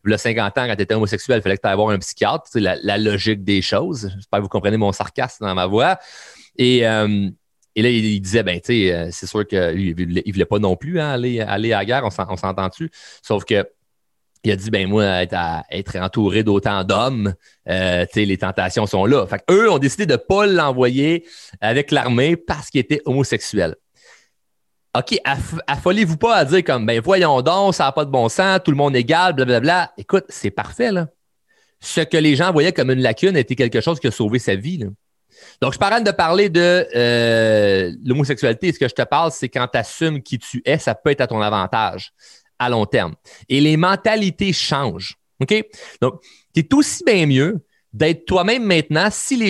le 0.04 0.18
50 0.18 0.58
ans, 0.58 0.68
quand 0.68 0.76
tu 0.76 0.82
étais 0.82 0.96
homosexuel, 0.96 1.40
il 1.40 1.42
fallait 1.42 1.58
que 1.58 1.62
tu 1.62 1.68
ailles 1.68 1.76
voir 1.76 1.90
un 1.90 2.00
psychiatre. 2.00 2.46
C'est 2.50 2.60
la, 2.60 2.76
la, 2.84 2.98
logique 2.98 3.44
des 3.44 3.62
choses. 3.62 4.12
J'espère 4.16 4.40
que 4.40 4.44
vous 4.44 4.50
comprenez 4.50 4.78
mon 4.78 4.92
sarcasme 4.92 5.46
dans 5.46 5.56
ma 5.56 5.68
voix. 5.68 6.00
Et, 6.58 6.86
et 7.76 7.82
là, 7.82 7.90
il, 7.90 8.22
disait, 8.22 8.44
ben, 8.44 8.60
tu 8.60 8.68
sais, 8.68 8.94
euh, 8.94 9.10
c'est 9.12 9.26
sûr 9.26 9.48
qu'il 9.48 9.60
ne 9.60 10.32
voulait 10.32 10.46
pas 10.46 10.60
non 10.60 10.76
plus 10.76 11.00
hein, 11.00 11.10
aller, 11.10 11.42
à 11.42 11.58
la 11.58 11.86
guerre, 11.86 12.04
on 12.06 12.38
s'entend-tu? 12.38 12.92
Sauf 13.22 13.46
que 13.46 13.66
il 14.44 14.52
a 14.52 14.58
dit, 14.58 14.70
ben 14.70 14.88
moi, 14.88 15.06
être, 15.24 15.96
entouré 15.96 16.44
d'autant 16.44 16.84
d'hommes, 16.84 17.34
euh, 17.70 18.06
les 18.14 18.38
tentations 18.38 18.86
sont 18.86 19.06
là. 19.06 19.26
Fait 19.26 19.42
eux 19.50 19.72
ont 19.72 19.78
décidé 19.78 20.06
de 20.06 20.14
ne 20.14 20.18
pas 20.18 20.46
l'envoyer 20.46 21.26
avec 21.62 21.92
l'armée 21.92 22.36
parce 22.36 22.70
qu'il 22.70 22.82
était 22.82 23.02
homosexuel. 23.06 23.76
OK, 24.96 25.18
affolez-vous 25.66 26.18
pas 26.18 26.36
à 26.36 26.46
dire 26.46 26.64
comme, 26.64 26.86
ben 26.86 27.00
voyons 27.02 27.42
donc, 27.42 27.74
ça 27.74 27.86
n'a 27.86 27.92
pas 27.94 28.06
de 28.06 28.12
bon 28.12 28.30
sens, 28.30 28.60
tout 28.64 28.70
le 28.70 28.78
monde 28.78 28.96
est 28.96 29.00
égal, 29.00 29.34
blablabla. 29.34 29.92
Écoute, 29.98 30.26
c'est 30.28 30.52
parfait, 30.52 30.92
là. 30.92 31.08
Ce 31.80 32.02
que 32.02 32.18
les 32.18 32.36
gens 32.36 32.52
voyaient 32.52 32.74
comme 32.74 32.92
une 32.92 33.02
lacune 33.02 33.36
était 33.36 33.56
quelque 33.56 33.82
chose 33.82 34.00
qui 34.00 34.08
a 34.08 34.12
sauvé 34.12 34.40
sa 34.40 34.56
vie. 34.56 34.86
Donc, 35.62 35.74
je 35.74 35.80
parle 35.80 36.04
de 36.04 36.12
parler 36.12 36.50
de 36.50 36.88
euh, 36.96 37.92
l'homosexualité. 38.04 38.72
Ce 38.72 38.80
que 38.80 38.88
je 38.88 38.94
te 38.94 39.04
parle, 39.04 39.32
c'est 39.32 39.50
quand 39.50 39.68
tu 39.68 39.78
assumes 39.78 40.22
qui 40.22 40.40
tu 40.40 40.62
es, 40.66 40.78
ça 40.78 40.96
peut 40.96 41.12
être 41.12 41.22
à 41.22 41.28
ton 41.28 41.42
avantage 41.42 42.14
à 42.60 42.70
long 42.70 42.86
terme. 42.86 43.16
Et 43.50 43.62
les 43.62 43.78
mentalités 43.78 44.54
changent. 44.54 45.18
OK? 45.40 45.54
Donc, 46.02 46.22
es 46.56 46.74
aussi 46.74 47.04
bien 47.04 47.26
mieux 47.26 47.66
d'être 47.92 48.26
toi-même 48.26 48.64
maintenant, 48.64 49.10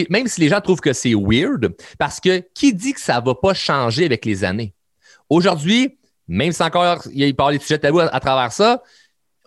même 0.09 0.27
si 0.27 0.41
les 0.41 0.49
gens 0.49 0.61
trouvent 0.61 0.81
que 0.81 0.93
c'est 0.93 1.13
weird, 1.13 1.73
parce 1.97 2.19
que 2.19 2.43
qui 2.53 2.73
dit 2.73 2.93
que 2.93 2.99
ça 2.99 3.21
ne 3.21 3.25
va 3.25 3.35
pas 3.35 3.53
changer 3.53 4.05
avec 4.05 4.25
les 4.25 4.43
années? 4.43 4.73
Aujourd'hui, 5.29 5.97
même 6.27 6.51
si 6.51 6.61
encore 6.61 7.03
il 7.13 7.35
parle 7.35 7.53
des 7.53 7.59
sujets 7.59 7.79
tabous 7.79 7.99
à 7.99 8.19
travers 8.19 8.51
ça, 8.51 8.81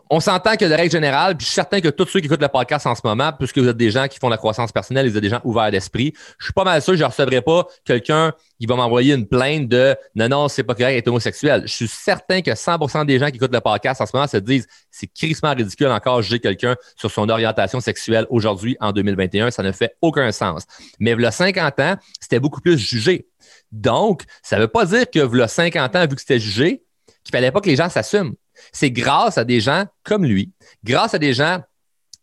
on 0.09 0.21
s'entend 0.21 0.57
que 0.57 0.65
de 0.65 0.73
règle 0.73 0.91
générale, 0.91 1.37
puis 1.37 1.45
je 1.45 1.51
suis 1.51 1.55
certain 1.55 1.81
que 1.81 1.89
tous 1.89 2.07
ceux 2.07 2.21
qui 2.21 2.27
écoutent 2.27 2.43
le 2.43 2.49
podcast 2.49 2.87
en 2.87 2.95
ce 2.95 3.01
moment, 3.05 3.33
puisque 3.33 3.59
vous 3.59 3.69
êtes 3.69 3.77
des 3.77 3.91
gens 3.91 4.07
qui 4.07 4.19
font 4.19 4.29
la 4.29 4.37
croissance 4.37 4.71
personnelle, 4.71 5.09
vous 5.09 5.17
êtes 5.17 5.23
des 5.23 5.29
gens 5.29 5.41
ouverts 5.45 5.71
d'esprit, 5.71 6.13
je 6.39 6.47
suis 6.47 6.53
pas 6.53 6.65
mal 6.65 6.81
sûr 6.81 6.93
que 6.93 6.99
je 6.99 7.03
ne 7.03 7.09
recevrai 7.09 7.43
pas 7.43 7.67
quelqu'un 7.85 8.33
qui 8.61 8.67
va 8.67 8.77
m'envoyer 8.77 9.15
une 9.15 9.27
plainte 9.27 9.69
de 9.69 9.97
non, 10.15 10.29
non, 10.29 10.49
c'est 10.49 10.63
pas 10.63 10.75
correct 10.75 10.95
d'être 10.95 11.09
homosexuel. 11.09 11.63
Je 11.67 11.73
suis 11.73 11.89
certain 11.89 12.41
que 12.41 12.53
100% 12.53 13.05
des 13.05 13.19
gens 13.19 13.27
qui 13.31 13.37
écoutent 13.37 13.53
le 13.53 13.61
podcast 13.61 14.01
en 14.01 14.07
ce 14.07 14.13
moment 14.15 14.29
se 14.29 14.37
disent 14.37 14.67
c'est 14.91 15.09
crissement 15.09 15.55
ridicule 15.55 15.89
encore 15.89 16.23
juger 16.23 16.41
quelqu'un 16.41 16.77
sur 16.97 17.11
son 17.11 17.29
orientation 17.29 17.81
sexuelle 17.81 18.27
aujourd'hui 18.31 18.77
en 18.81 18.93
2021. 18.93 19.51
Ça 19.51 19.63
ne 19.63 19.73
fait 19.73 19.97
aucun 20.01 20.31
sens. 20.33 20.65
Mais 21.01 21.13
a 21.25 21.31
50 21.31 21.81
ans, 21.81 21.97
c'était 22.21 22.41
beaucoup 22.41 22.61
plus 22.61 22.79
jugé. 22.79 23.27
Donc, 23.73 24.23
ça 24.43 24.57
ne 24.57 24.63
veut 24.63 24.69
pas 24.69 24.87
dire 24.87 25.11
que 25.11 25.41
a 25.43 25.49
50 25.49 25.97
ans, 25.97 26.07
vu 26.07 26.15
que 26.15 26.21
c'était 26.21 26.41
jugé, 26.41 26.83
qu'il 27.25 27.33
fallait 27.33 27.51
pas 27.51 27.61
que 27.61 27.69
les 27.69 27.77
gens 27.77 27.89
s'assument. 27.89 28.35
C'est 28.73 28.91
grâce 28.91 29.39
à 29.39 29.45
des 29.45 29.61
gens 29.61 29.85
comme 30.03 30.25
lui, 30.25 30.53
grâce 30.85 31.15
à 31.15 31.19
des 31.19 31.35
gens 31.35 31.61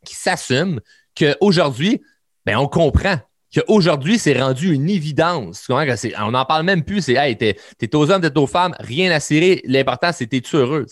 qui 0.06 0.16
s'assument 0.16 0.80
qu'aujourd'hui, 1.16 2.02
ben, 2.46 2.58
on 2.58 2.68
comprend 2.68 3.20
qu'aujourd'hui, 3.54 4.18
c'est 4.18 4.40
rendu 4.40 4.74
une 4.74 4.90
évidence. 4.90 5.68
On 5.70 6.32
n'en 6.32 6.46
parle 6.46 6.64
même 6.64 6.84
plus. 6.84 7.02
C'est, 7.02 7.14
hey, 7.14 7.38
t'es, 7.38 7.96
aux 7.96 8.10
hommes, 8.10 8.22
t'es 8.22 8.38
aux 8.38 8.48
femmes, 8.48 8.74
rien 8.80 9.12
à 9.12 9.20
cirer. 9.20 9.62
L'important, 9.66 10.12
c'est 10.12 10.28
t'es-tu 10.28 10.56
heureux. 10.56 10.86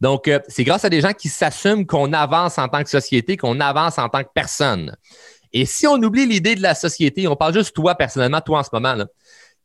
Donc, 0.00 0.28
euh, 0.28 0.38
c'est 0.48 0.64
grâce 0.64 0.84
à 0.84 0.90
des 0.90 1.00
gens 1.00 1.12
qui 1.12 1.28
s'assument 1.28 1.86
qu'on 1.86 2.12
avance 2.12 2.58
en 2.58 2.68
tant 2.68 2.82
que 2.82 2.90
société, 2.90 3.36
qu'on 3.36 3.60
avance 3.60 3.98
en 3.98 4.08
tant 4.08 4.22
que 4.22 4.30
personne. 4.32 4.96
Et 5.52 5.66
si 5.66 5.86
on 5.86 5.96
oublie 5.96 6.26
l'idée 6.26 6.54
de 6.54 6.62
la 6.62 6.74
société, 6.74 7.26
on 7.26 7.36
parle 7.36 7.54
juste 7.54 7.74
toi 7.74 7.94
personnellement, 7.94 8.40
toi 8.40 8.60
en 8.60 8.62
ce 8.62 8.70
moment, 8.72 8.94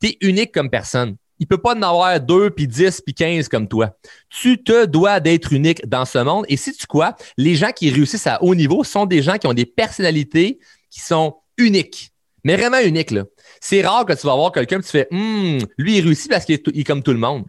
tu 0.02 0.10
es 0.10 0.18
unique 0.22 0.54
comme 0.54 0.70
personne. 0.70 1.18
Il 1.40 1.48
peut 1.48 1.58
pas 1.58 1.76
en 1.76 1.82
avoir 1.82 2.20
deux, 2.20 2.50
puis 2.50 2.68
dix, 2.68 3.02
puis 3.02 3.14
quinze 3.14 3.50
comme 3.50 3.68
toi. 3.68 3.98
Tu 4.30 4.64
te 4.64 4.86
dois 4.86 5.20
d'être 5.20 5.52
unique 5.52 5.88
dans 5.88 6.06
ce 6.06 6.20
monde. 6.20 6.46
Et 6.48 6.58
si 6.58 6.74
tu 6.74 6.86
quoi, 6.86 7.16
les 7.38 7.56
gens 7.56 7.72
qui 7.72 7.90
réussissent 7.90 8.28
à 8.28 8.42
haut 8.44 8.56
niveau 8.56 8.84
sont 8.84 9.06
des 9.06 9.22
gens 9.22 9.38
qui 9.38 9.48
ont 9.48 9.54
des 9.54 9.66
personnalités 9.66 10.60
qui 10.90 11.00
sont 11.00 11.36
uniques 11.58 12.14
mais 12.44 12.58
vraiment 12.58 12.80
unique. 12.80 13.12
Là. 13.12 13.24
C'est 13.62 13.86
rare 13.86 14.06
que 14.06 14.14
tu 14.14 14.28
vas 14.28 14.36
voir 14.36 14.52
quelqu'un 14.52 14.80
et 14.80 14.84
tu 14.84 14.90
fais 14.90 15.08
Hum, 15.12 15.60
lui, 15.78 15.98
il 15.98 16.04
réussit 16.04 16.30
parce 16.30 16.46
qu'il 16.46 16.56
est, 16.56 16.84
comme 16.84 17.04
tout 17.04 17.14
le 17.14 17.20
monde. 17.20 17.46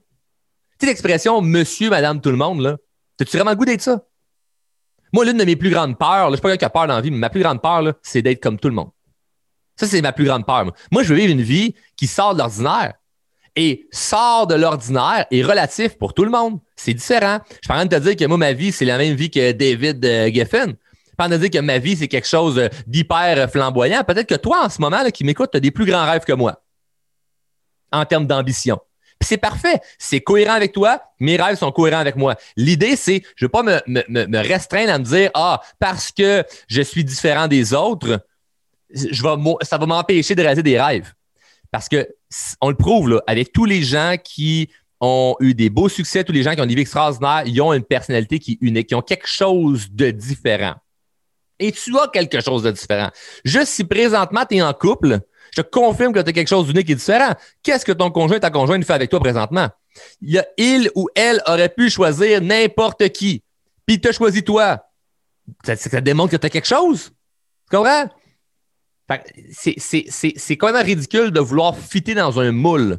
Tu 0.78 0.80
sais, 0.80 0.86
l'expression 0.86 1.40
monsieur, 1.40 1.90
madame, 1.90 2.20
tout 2.20 2.30
le 2.30 2.36
monde, 2.36 2.60
là. 2.60 2.76
T'as-tu 3.16 3.36
vraiment 3.36 3.50
le 3.50 3.56
goût 3.56 3.64
d'être 3.64 3.82
ça? 3.82 4.04
Moi, 5.12 5.24
l'une 5.24 5.36
de 5.36 5.44
mes 5.44 5.56
plus 5.56 5.70
grandes 5.70 5.96
peurs, 5.96 6.28
là, 6.28 6.30
je 6.30 6.36
sais 6.36 6.40
pas 6.42 6.48
quelqu'un 6.48 6.58
qui 6.58 6.64
a 6.64 6.70
peur 6.70 6.86
dans 6.88 6.96
la 6.96 7.00
vie, 7.00 7.10
mais 7.10 7.18
ma 7.18 7.30
plus 7.30 7.42
grande 7.42 7.62
peur, 7.62 7.94
c'est 8.02 8.22
d'être 8.22 8.42
comme 8.42 8.58
tout 8.58 8.68
le 8.68 8.74
monde. 8.74 8.90
Ça, 9.76 9.86
c'est 9.86 10.02
ma 10.02 10.12
plus 10.12 10.24
grande 10.24 10.46
peur. 10.46 10.72
Moi. 10.90 11.02
je 11.02 11.08
veux 11.08 11.18
vivre 11.18 11.32
une 11.32 11.42
vie 11.42 11.74
qui 11.96 12.06
sort 12.06 12.34
de 12.34 12.38
l'ordinaire. 12.38 12.94
Et 13.56 13.86
sort 13.92 14.46
de 14.46 14.54
l'ordinaire 14.54 15.26
est 15.30 15.42
relatif 15.42 15.96
pour 15.96 16.12
tout 16.12 16.24
le 16.24 16.30
monde. 16.30 16.58
C'est 16.74 16.94
différent. 16.94 17.38
Je 17.50 17.54
suis 17.62 17.72
en 17.72 17.76
train 17.76 17.86
de 17.86 17.96
te 17.96 18.00
dire 18.00 18.16
que 18.16 18.24
moi, 18.24 18.36
ma 18.36 18.52
vie, 18.52 18.72
c'est 18.72 18.84
la 18.84 18.98
même 18.98 19.14
vie 19.14 19.30
que 19.30 19.52
David 19.52 20.04
euh, 20.04 20.30
Geffen. 20.32 20.74
Pas 21.16 21.28
de 21.28 21.36
dire 21.36 21.50
que 21.50 21.58
ma 21.58 21.78
vie, 21.78 21.96
c'est 21.96 22.08
quelque 22.08 22.26
chose 22.26 22.68
d'hyper 22.86 23.48
flamboyant. 23.50 24.02
Peut-être 24.02 24.28
que 24.28 24.34
toi, 24.34 24.64
en 24.64 24.68
ce 24.68 24.80
moment, 24.80 25.02
là, 25.02 25.12
qui 25.12 25.22
m'écoute, 25.22 25.50
tu 25.52 25.56
as 25.56 25.60
des 25.60 25.70
plus 25.70 25.86
grands 25.86 26.04
rêves 26.04 26.24
que 26.24 26.32
moi 26.32 26.60
en 27.92 28.04
termes 28.04 28.26
d'ambition. 28.26 28.80
Puis 29.18 29.28
c'est 29.28 29.38
parfait. 29.38 29.80
C'est 29.98 30.20
cohérent 30.20 30.54
avec 30.54 30.72
toi. 30.72 31.00
Mes 31.20 31.36
rêves 31.36 31.56
sont 31.56 31.70
cohérents 31.70 32.00
avec 32.00 32.16
moi. 32.16 32.34
L'idée, 32.56 32.96
c'est, 32.96 33.22
je 33.36 33.44
ne 33.44 33.46
veux 33.46 33.50
pas 33.50 33.62
me, 33.62 33.80
me, 33.86 34.38
restreindre 34.38 34.92
à 34.92 34.98
me 34.98 35.04
dire, 35.04 35.30
ah, 35.34 35.60
parce 35.78 36.10
que 36.10 36.44
je 36.68 36.82
suis 36.82 37.04
différent 37.04 37.46
des 37.46 37.72
autres, 37.72 38.20
je 38.92 39.22
vais, 39.22 39.54
ça 39.62 39.78
va 39.78 39.86
m'empêcher 39.86 40.34
de 40.34 40.42
réaliser 40.42 40.62
des 40.62 40.80
rêves. 40.80 41.12
Parce 41.70 41.88
que 41.88 42.08
on 42.60 42.70
le 42.70 42.76
prouve 42.76 43.22
avec 43.26 43.52
tous 43.52 43.64
les 43.64 43.82
gens 43.82 44.16
qui 44.22 44.70
ont 45.00 45.36
eu 45.40 45.54
des 45.54 45.70
beaux 45.70 45.88
succès, 45.88 46.24
tous 46.24 46.32
les 46.32 46.42
gens 46.42 46.54
qui 46.54 46.60
ont 46.60 46.66
des 46.66 46.74
vies 46.74 46.82
extraordinaires, 46.82 47.42
ils 47.46 47.60
ont 47.60 47.72
une 47.72 47.84
personnalité 47.84 48.38
qui 48.38 48.52
est 48.52 48.58
unique, 48.60 48.88
qui 48.88 48.94
ont 48.94 49.02
quelque 49.02 49.28
chose 49.28 49.88
de 49.90 50.10
différent 50.10 50.74
et 51.58 51.72
tu 51.72 51.96
as 51.98 52.08
quelque 52.08 52.40
chose 52.40 52.62
de 52.62 52.70
différent. 52.70 53.10
Juste 53.44 53.68
si 53.68 53.84
présentement 53.84 54.44
tu 54.48 54.56
es 54.56 54.62
en 54.62 54.72
couple, 54.72 55.20
je 55.54 55.62
te 55.62 55.68
confirme 55.68 56.12
que 56.12 56.20
tu 56.20 56.30
as 56.30 56.32
quelque 56.32 56.48
chose 56.48 56.66
d'unique 56.66 56.90
et 56.90 56.94
différent. 56.94 57.34
Qu'est-ce 57.62 57.84
que 57.84 57.92
ton 57.92 58.10
conjoint, 58.10 58.38
ta 58.38 58.50
conjointe 58.50 58.84
fait 58.84 58.92
avec 58.92 59.10
toi 59.10 59.20
présentement? 59.20 59.68
Il, 60.20 60.44
il 60.56 60.90
ou 60.94 61.08
elle 61.14 61.40
aurait 61.46 61.68
pu 61.68 61.90
choisir 61.90 62.40
n'importe 62.40 63.08
qui, 63.10 63.42
puis 63.86 64.00
tu 64.00 64.08
as 64.08 64.12
choisi 64.12 64.42
toi. 64.42 64.84
Ça, 65.64 65.76
ça 65.76 66.00
démontre 66.00 66.32
que 66.32 66.36
tu 66.36 66.46
as 66.46 66.50
quelque 66.50 66.66
chose. 66.66 67.12
Tu 67.70 67.76
comprends? 67.76 68.08
C'est 69.50 70.56
quand 70.56 70.72
même 70.72 70.84
ridicule 70.84 71.30
de 71.30 71.40
vouloir 71.40 71.76
fitter 71.76 72.14
dans 72.14 72.40
un 72.40 72.52
moule 72.52 72.98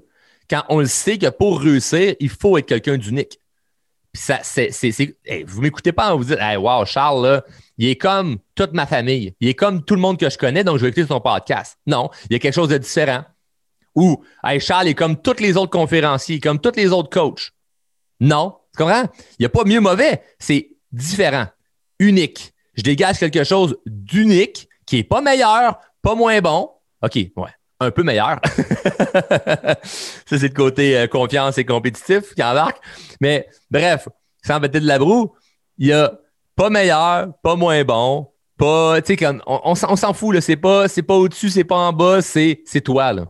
quand 0.50 0.64
on 0.70 0.80
le 0.80 0.86
sait 0.86 1.18
que 1.18 1.30
pour 1.30 1.60
réussir, 1.60 2.16
il 2.20 2.30
faut 2.30 2.58
être 2.58 2.68
quelqu'un 2.68 2.98
d'unique. 2.98 3.40
Vous 5.48 5.62
m'écoutez 5.62 5.92
pas 5.92 6.14
en 6.14 6.18
vous 6.18 6.26
dites, 6.26 6.38
hey, 6.40 6.56
wow, 6.56 6.86
Charles, 6.86 7.44
il 7.78 7.90
est 7.90 7.96
comme 7.96 8.38
toute 8.54 8.74
ma 8.74 8.86
famille. 8.86 9.34
Il 9.40 9.50
est 9.50 9.56
comme 9.56 9.84
tout 9.84 9.96
le 9.96 10.02
monde 10.02 10.20
que 10.20 10.30
je 10.30 10.38
connais, 10.38 10.64
donc 10.64 10.78
je 10.78 10.84
vais 10.84 10.90
écouter 10.90 11.08
son 11.08 11.20
podcast. 11.20 11.78
Non, 11.86 12.10
il 12.30 12.34
y 12.34 12.36
a 12.36 12.40
quelque 12.40 12.54
chose 12.54 12.70
de 12.70 12.78
différent. 12.78 13.26
Ou, 13.96 14.24
Charles 14.60 14.90
est 14.90 14.94
comme 14.94 15.22
tous 15.22 15.40
les 15.40 15.58
autres 15.58 15.72
conférenciers, 15.72 16.40
comme 16.40 16.60
tous 16.60 16.76
les 16.76 16.92
autres 16.92 17.10
coachs. 17.10 17.52
Non, 18.20 18.58
tu 18.72 18.84
comprends? 18.84 19.10
Il 19.32 19.42
n'y 19.42 19.46
a 19.46 19.50
pas 19.50 19.64
mieux 19.66 19.82
mauvais. 19.82 20.22
C'est 20.38 20.70
différent, 20.92 21.48
unique. 22.00 22.54
Je 22.76 22.84
dégage 22.84 23.20
quelque 23.20 23.44
chose 23.44 23.78
d'unique 23.86 24.70
qui 24.86 24.98
n'est 24.98 25.04
pas 25.04 25.22
meilleur, 25.22 25.80
pas 26.06 26.14
moins 26.14 26.40
bon. 26.40 26.70
OK, 27.02 27.16
ouais, 27.16 27.50
un 27.80 27.90
peu 27.90 28.04
meilleur. 28.04 28.40
ça, 28.46 30.38
c'est 30.38 30.50
le 30.50 30.54
côté 30.54 30.96
euh, 30.96 31.08
confiance 31.08 31.58
et 31.58 31.66
compétitif 31.66 32.36
qui 32.36 32.44
embarque. 32.44 32.78
Mais 33.20 33.48
bref, 33.72 34.08
sans 34.46 34.60
mettre 34.60 34.80
de 34.80 34.86
la 34.86 35.00
broue, 35.00 35.34
il 35.80 35.88
y 35.88 35.94
a 35.94 36.14
pas 36.56 36.70
meilleur, 36.70 37.30
pas 37.42 37.56
moins 37.56 37.84
bon, 37.84 38.28
pas, 38.56 39.02
tu 39.02 39.16
sais, 39.16 39.28
on, 39.48 39.74
s'en 39.74 40.14
fout. 40.14 40.40
C'est 40.42 40.56
pas, 40.56 40.86
pas 40.88 41.16
au-dessus, 41.16 41.50
c'est 41.50 41.64
pas 41.64 41.76
en 41.76 41.92
bas, 41.92 42.22
c'est, 42.22 42.64
toi, 42.84 43.12
là. 43.12 43.26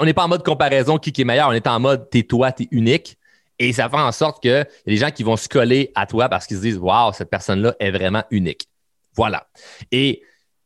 On 0.00 0.04
n'est 0.04 0.12
pas 0.12 0.24
en 0.24 0.28
mode 0.28 0.44
comparaison 0.44 0.98
qui, 0.98 1.12
qui 1.12 1.22
est 1.22 1.24
meilleur, 1.24 1.50
on 1.50 1.52
est 1.52 1.68
en 1.68 1.78
mode 1.78 2.10
t'es 2.10 2.24
toi, 2.24 2.50
t'es 2.50 2.66
unique. 2.72 3.16
Et 3.60 3.72
ça 3.72 3.88
fait 3.88 3.96
en 3.96 4.10
sorte 4.10 4.42
que 4.42 4.64
des 4.86 4.96
gens 4.96 5.12
qui 5.12 5.22
vont 5.22 5.36
se 5.36 5.48
coller 5.48 5.92
à 5.94 6.06
toi 6.06 6.28
parce 6.28 6.48
qu'ils 6.48 6.56
se 6.56 6.62
disent, 6.62 6.78
waouh, 6.78 7.12
cette 7.12 7.30
personne-là 7.30 7.76
est 7.78 7.92
vraiment 7.92 8.24
unique. 8.32 8.68
Voilà. 9.14 9.46
Et 9.92 10.22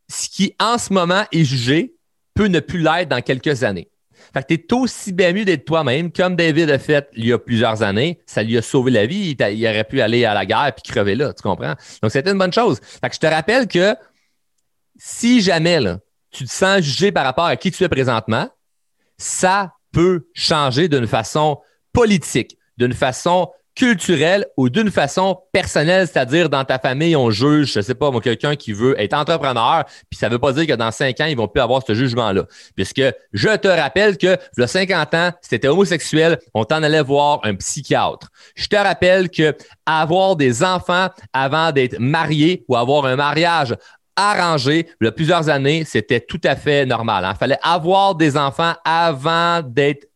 ce 0.08 0.28
qui, 0.28 0.54
en 0.60 0.78
ce 0.78 0.92
moment, 0.92 1.25
est 1.32 1.44
jugé 1.44 1.94
peut 2.34 2.46
ne 2.46 2.60
plus 2.60 2.80
l'être 2.80 3.08
dans 3.08 3.22
quelques 3.22 3.64
années. 3.64 3.88
Fait 4.32 4.42
que 4.42 4.54
t'es 4.54 4.75
aussi 4.75 5.12
bien 5.12 5.32
mieux 5.32 5.44
d'être 5.44 5.64
toi-même, 5.64 6.12
comme 6.12 6.36
David 6.36 6.70
a 6.70 6.78
fait 6.78 7.08
il 7.14 7.26
y 7.26 7.32
a 7.32 7.38
plusieurs 7.38 7.82
années. 7.82 8.20
Ça 8.26 8.42
lui 8.42 8.58
a 8.58 8.62
sauvé 8.62 8.90
la 8.90 9.06
vie. 9.06 9.36
Il, 9.38 9.66
aurait 9.66 9.84
pu 9.84 10.00
aller 10.00 10.25
à 10.25 10.34
la 10.34 10.44
guerre 10.44 10.72
puis 10.75 10.82
crever 10.82 11.14
là, 11.14 11.32
tu 11.32 11.42
comprends? 11.42 11.75
Donc, 12.02 12.10
c'était 12.10 12.30
une 12.30 12.38
bonne 12.38 12.52
chose. 12.52 12.80
Fait 12.82 13.12
je 13.12 13.18
te 13.18 13.26
rappelle 13.26 13.66
que 13.66 13.94
si 14.96 15.40
jamais 15.40 15.80
là, 15.80 16.00
tu 16.30 16.44
te 16.44 16.50
sens 16.50 16.80
jugé 16.80 17.12
par 17.12 17.25
rapport 17.25 17.46
à 17.46 17.56
qui 17.56 17.70
tu 17.70 17.82
es 17.84 17.88
présentement, 17.88 18.48
ça 19.16 19.72
peut 19.92 20.28
changer 20.34 20.88
d'une 20.88 21.06
façon 21.06 21.58
politique, 21.92 22.58
d'une 22.76 22.92
façon 22.92 23.50
culturelle 23.76 24.47
ou 24.56 24.71
d'une 24.71 24.90
façon 24.90 25.38
personnelle, 25.52 26.09
c'est-à-dire 26.09 26.49
dans 26.49 26.64
ta 26.64 26.78
famille, 26.78 27.14
on 27.14 27.30
juge, 27.30 27.75
je 27.75 27.80
sais 27.83 27.95
pas, 27.95 28.11
moi, 28.11 28.21
quelqu'un 28.21 28.56
qui 28.56 28.73
veut 28.73 28.99
être 28.99 29.12
entrepreneur, 29.12 29.85
puis 30.11 30.18
ça 30.18 30.28
veut 30.28 30.38
pas 30.38 30.52
dire 30.52 30.66
que 30.66 30.73
dans 30.73 30.90
cinq 30.90 31.21
ans, 31.21 31.26
ils 31.26 31.37
vont 31.37 31.47
plus 31.47 31.61
avoir 31.61 31.83
ce 31.87 31.95
jugement-là. 31.95 32.47
Puisque 32.75 33.02
je 33.33 33.56
te 33.56 33.68
rappelle 33.68 34.16
que, 34.16 34.38
le 34.56 34.66
50 34.66 35.14
ans, 35.14 35.30
si 35.42 35.50
tu 35.50 35.54
étais 35.54 35.68
homosexuel, 35.68 36.38
on 36.54 36.64
t'en 36.64 36.83
allait 36.83 37.02
voir 37.02 37.40
un 37.45 37.54
psychiatre. 37.54 38.28
Je 38.54 38.66
te 38.66 38.76
rappelle 38.76 39.28
que 39.28 39.54
avoir 39.85 40.37
des 40.37 40.64
enfants 40.64 41.09
avant 41.35 41.71
d'être 41.71 41.99
marié 41.99 42.64
ou 42.68 42.76
avoir 42.76 43.04
un 43.04 43.16
mariage 43.16 43.76
arrangé, 44.16 44.88
il 45.00 45.04
y 45.04 45.09
a 45.09 45.12
plusieurs 45.12 45.50
années, 45.50 45.85
c'était 45.85 46.21
tout 46.21 46.40
à 46.45 46.56
fait 46.56 46.87
normal. 46.87 47.25
Il 47.25 47.30
hein. 47.30 47.35
fallait 47.35 47.59
avoir 47.62 48.14
des 48.14 48.37
enfants 48.38 48.73
avant 48.85 49.61
d'être 49.62 50.06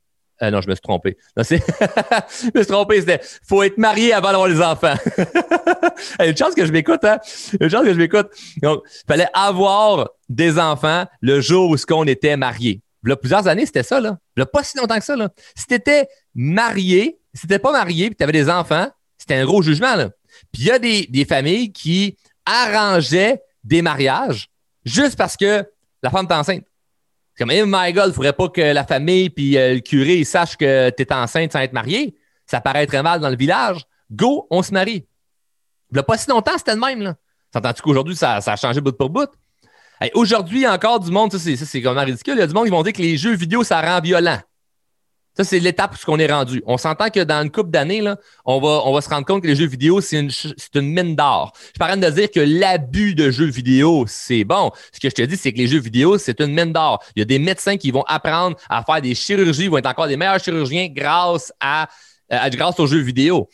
euh, 0.42 0.50
non, 0.50 0.61
je 0.61 0.68
me 0.68 0.75
suis 0.75 0.80
trompé. 0.80 1.16
Je 1.37 1.40
me 2.54 2.62
suis 2.62 2.66
trompé. 2.66 3.00
C'était 3.00 3.20
faut 3.47 3.62
être 3.62 3.78
marié 3.78 4.12
avant 4.12 4.30
d'avoir 4.30 4.49
les 4.49 4.61
enfants. 4.61 4.94
Une 6.25 6.37
chance 6.37 6.54
que 6.54 6.64
je 6.64 6.73
m'écoute, 6.73 7.04
hein? 7.04 7.18
Une 7.61 7.68
chance 7.68 7.85
que 7.85 7.92
je 7.92 7.99
m'écoute. 7.99 8.28
Donc, 8.62 8.82
il 8.87 9.06
fallait 9.06 9.28
avoir 9.35 10.09
des 10.28 10.59
enfants 10.59 11.04
le 11.20 11.40
jour 11.40 11.70
où 11.70 11.76
on 11.94 12.06
était 12.06 12.37
marié. 12.37 12.80
Il 13.04 13.11
y 13.11 13.12
a 13.12 13.16
plusieurs 13.16 13.47
années, 13.49 13.66
c'était 13.66 13.82
ça, 13.82 14.00
là. 14.00 14.18
Il 14.37 14.40
y 14.40 14.42
a 14.42 14.47
pas 14.47 14.62
si 14.62 14.76
longtemps 14.78 14.99
que 14.99 15.04
ça, 15.04 15.16
là. 15.16 15.28
Si 15.54 15.66
tu 15.66 15.75
étais 15.75 16.09
marié, 16.35 17.18
si 17.35 17.47
tu 17.47 17.59
pas 17.59 17.73
marié 17.73 18.06
et 18.06 18.14
tu 18.14 18.23
avais 18.23 18.32
des 18.32 18.49
enfants, 18.49 18.88
c'était 19.18 19.35
un 19.35 19.44
gros 19.44 19.62
jugement, 19.62 19.94
là. 19.94 20.11
Puis 20.52 20.62
il 20.62 20.66
y 20.66 20.70
a 20.70 20.78
des, 20.78 21.06
des 21.06 21.25
familles 21.25 21.73
qui 21.73 22.16
arrangeaient 22.47 23.42
des 23.64 23.82
mariages 23.82 24.49
juste 24.85 25.16
parce 25.16 25.37
que 25.37 25.64
la 26.02 26.11
femme 26.11 26.26
est 26.28 26.35
enceinte. 26.35 26.64
Comme, 27.40 27.52
oh 27.52 27.64
my 27.66 27.90
God, 27.94 28.09
il 28.09 28.12
faudrait 28.12 28.35
pas 28.35 28.50
que 28.50 28.61
la 28.61 28.85
famille 28.85 29.30
puis 29.30 29.56
euh, 29.56 29.76
le 29.76 29.80
curé 29.80 30.25
sachent 30.25 30.59
que 30.59 30.90
tu 30.90 31.02
es 31.02 31.11
enceinte 31.11 31.52
sans 31.52 31.61
être 31.61 31.73
marié. 31.73 32.14
Ça 32.44 32.61
paraît 32.61 32.87
très 32.87 33.02
mal 33.02 33.18
dans 33.18 33.30
le 33.30 33.37
village. 33.37 33.87
Go, 34.12 34.47
on 34.50 34.62
se 34.62 34.73
marie. 34.73 35.06
Il 35.90 35.94
n'y 35.94 36.00
a 36.00 36.02
pas 36.02 36.18
si 36.18 36.28
longtemps, 36.28 36.59
c'était 36.59 36.75
le 36.75 36.80
même. 36.80 37.00
Là. 37.00 37.14
S'entends-tu 37.50 37.80
qu'aujourd'hui, 37.80 38.14
ça, 38.14 38.40
a 38.44 38.56
changé 38.56 38.82
bout 38.82 38.92
pour 38.92 39.09
bout? 39.09 39.30
aujourd'hui, 40.14 40.61
il 40.61 40.62
y 40.62 40.66
a 40.66 40.75
encore 40.75 41.00
du 41.00 41.11
monde, 41.11 41.32
ça 41.32 41.38
c'est, 41.38 41.56
ça, 41.56 41.64
c'est 41.64 41.80
vraiment 41.80 42.04
ridicule. 42.04 42.35
Il 42.35 42.40
y 42.40 42.42
a 42.42 42.47
du 42.47 42.52
monde 42.52 42.64
qui 42.64 42.70
vont 42.70 42.82
dire 42.82 42.92
que 42.92 43.02
les 43.02 43.16
jeux 43.16 43.35
vidéo, 43.35 43.64
ça 43.64 43.80
rend 43.80 44.00
violent. 44.02 44.38
Ça, 45.37 45.44
c'est 45.44 45.60
l'étape 45.60 45.94
où 45.94 46.10
on 46.10 46.18
est 46.18 46.30
rendu. 46.30 46.62
On 46.66 46.76
s'entend 46.76 47.08
que 47.08 47.20
dans 47.20 47.42
une 47.42 47.50
couple 47.50 47.70
d'années, 47.70 48.02
on 48.44 48.60
va, 48.60 48.82
on 48.84 48.92
va 48.92 49.00
se 49.00 49.08
rendre 49.08 49.25
compte 49.25 49.42
que 49.42 49.46
les 49.46 49.54
jeux 49.54 49.66
vidéo, 49.66 50.00
c'est 50.00 50.18
une, 50.18 50.30
une 50.75 50.92
mine 50.92 51.14
d'or. 51.14 51.52
Je 51.72 51.78
parle 51.78 52.00
de 52.00 52.10
dire 52.10 52.30
que 52.30 52.40
l'abus 52.40 53.14
de 53.14 53.30
jeux 53.30 53.46
vidéo, 53.46 54.04
c'est 54.08 54.44
bon. 54.44 54.72
Ce 54.92 54.99
que 54.99 55.08
je 55.08 55.14
te 55.14 55.22
dis, 55.22 55.37
c'est 55.37 55.52
que 55.52 55.58
les 55.58 55.68
jeux 55.68 55.78
vidéo, 55.78 56.18
c'est 56.18 56.40
une 56.40 56.52
mine 56.52 56.72
d'or. 56.72 57.02
Il 57.14 57.20
y 57.20 57.22
a 57.22 57.26
des 57.26 57.38
médecins 57.38 57.76
qui 57.76 57.90
vont 57.90 58.02
apprendre 58.08 58.56
à 58.68 58.82
faire 58.82 59.00
des 59.00 59.14
chirurgies, 59.14 59.68
vont 59.68 59.78
être 59.78 59.87
encore 59.87 60.08
des 60.08 60.16
meilleurs 60.16 60.40
chirurgiens 60.40 60.88
grâce 60.88 61.52
à, 61.60 61.88
euh, 62.32 62.49
grâce 62.50 62.80
aux 62.80 62.87
jeux 62.87 63.00
vidéo. 63.00 63.49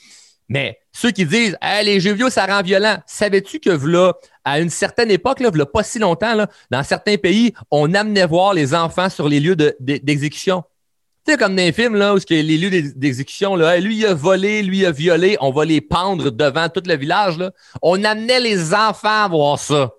Mais 0.48 0.78
ceux 0.92 1.10
qui 1.10 1.26
disent 1.26 1.58
les 1.84 2.00
jeux 2.00 2.12
vidéo, 2.12 2.30
ça 2.30 2.46
rend 2.46 2.62
violent, 2.62 2.98
savais-tu 3.06 3.58
que 3.58 3.70
là, 3.70 4.14
à 4.44 4.60
une 4.60 4.70
certaine 4.70 5.10
époque, 5.10 5.40
là, 5.40 5.50
pas 5.66 5.82
si 5.82 5.98
longtemps, 5.98 6.34
là, 6.34 6.48
dans 6.70 6.82
certains 6.84 7.16
pays, 7.16 7.52
on 7.70 7.92
amenait 7.94 8.26
voir 8.26 8.54
les 8.54 8.74
enfants 8.74 9.10
sur 9.10 9.28
les 9.28 9.40
lieux 9.40 9.56
d'exécution? 9.80 10.62
Sais, 11.26 11.36
comme 11.36 11.56
dans 11.56 11.62
les 11.62 11.72
films, 11.72 11.96
là, 11.96 12.14
où 12.14 12.18
les 12.30 12.42
lieux 12.42 12.92
d'exécution, 12.94 13.56
lui, 13.56 13.96
il 13.96 14.06
a 14.06 14.14
volé, 14.14 14.62
lui, 14.62 14.78
il 14.78 14.86
a 14.86 14.92
violé, 14.92 15.36
on 15.40 15.50
va 15.50 15.64
les 15.64 15.80
pendre 15.80 16.30
devant 16.30 16.68
tout 16.68 16.82
le 16.86 16.96
village, 16.96 17.36
là. 17.36 17.50
On 17.82 18.04
amenait 18.04 18.38
les 18.38 18.72
enfants 18.72 19.28
voir 19.28 19.58
ça. 19.58 19.90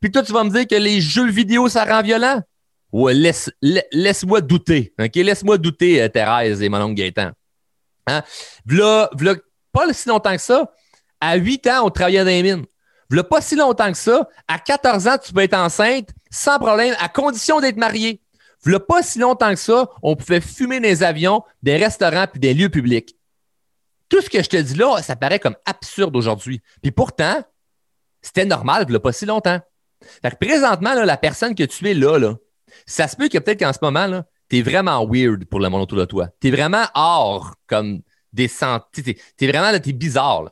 Puis 0.00 0.10
toi, 0.10 0.22
tu 0.22 0.32
vas 0.32 0.44
me 0.44 0.50
dire 0.50 0.66
que 0.66 0.74
les 0.74 1.00
jeux 1.00 1.30
vidéo, 1.30 1.68
ça 1.68 1.84
rend 1.84 2.02
violent? 2.02 2.42
Ouais, 2.92 3.14
laisse, 3.14 3.50
laisse-moi 3.62 4.42
douter. 4.42 4.92
OK? 5.00 5.14
Laisse-moi 5.14 5.56
douter, 5.56 6.02
euh, 6.02 6.08
Thérèse 6.08 6.60
et 6.60 6.68
mon 6.68 6.82
oncle 6.82 6.94
Gaëtan. 6.94 7.30
Hein? 8.08 8.22
V'là, 8.66 9.10
pas 9.72 9.90
si 9.92 10.08
longtemps 10.08 10.36
que 10.36 10.42
ça, 10.42 10.70
à 11.20 11.36
8 11.36 11.66
ans, 11.68 11.86
on 11.86 11.90
travaillait 11.90 12.24
dans 12.24 12.26
les 12.26 12.42
mines. 12.42 12.66
V'là 13.08 13.24
pas 13.24 13.40
si 13.40 13.56
longtemps 13.56 13.90
que 13.90 13.96
ça, 13.96 14.28
à 14.48 14.58
14 14.58 15.08
ans, 15.08 15.16
tu 15.24 15.32
peux 15.32 15.40
être 15.40 15.54
enceinte 15.54 16.10
sans 16.32 16.58
problème, 16.58 16.96
à 16.98 17.08
condition 17.08 17.60
d'être 17.60 17.76
marié. 17.76 18.21
V'là 18.64 18.80
pas 18.80 19.02
si 19.02 19.18
longtemps 19.18 19.50
que 19.50 19.58
ça, 19.58 19.90
on 20.02 20.16
pouvait 20.16 20.40
fumer 20.40 20.80
les 20.80 21.02
avions, 21.02 21.42
des 21.62 21.76
restaurants 21.76 22.26
puis 22.26 22.40
des 22.40 22.54
lieux 22.54 22.68
publics. 22.68 23.16
Tout 24.08 24.20
ce 24.20 24.30
que 24.30 24.42
je 24.42 24.48
te 24.48 24.56
dis 24.56 24.74
là, 24.74 25.02
ça 25.02 25.16
paraît 25.16 25.38
comme 25.38 25.56
absurde 25.64 26.14
aujourd'hui. 26.16 26.60
Puis 26.82 26.92
pourtant, 26.92 27.42
c'était 28.20 28.44
normal, 28.44 28.86
v'là 28.86 29.00
pas 29.00 29.12
si 29.12 29.26
longtemps. 29.26 29.60
Fait 30.20 30.30
que 30.30 30.36
présentement, 30.36 30.94
là, 30.94 31.04
la 31.04 31.16
personne 31.16 31.54
que 31.54 31.64
tu 31.64 31.88
es 31.88 31.94
là, 31.94 32.18
là 32.18 32.34
ça 32.86 33.08
se 33.08 33.16
peut 33.16 33.28
que 33.28 33.38
peut-être 33.38 33.60
qu'en 33.60 33.72
ce 33.72 33.78
moment, 33.82 34.22
tu 34.48 34.58
es 34.58 34.62
vraiment 34.62 35.06
weird 35.06 35.44
pour 35.46 35.60
le 35.60 35.68
monde 35.68 35.82
autour 35.82 35.98
de 35.98 36.04
toi. 36.04 36.28
Tu 36.40 36.48
es 36.48 36.50
vraiment 36.50 36.84
hors, 36.94 37.54
comme 37.66 38.02
des 38.32 38.48
Tu 38.48 39.16
es, 39.40 39.46
vraiment, 39.46 39.78
tu 39.78 39.90
es 39.90 39.92
bizarre. 39.92 40.50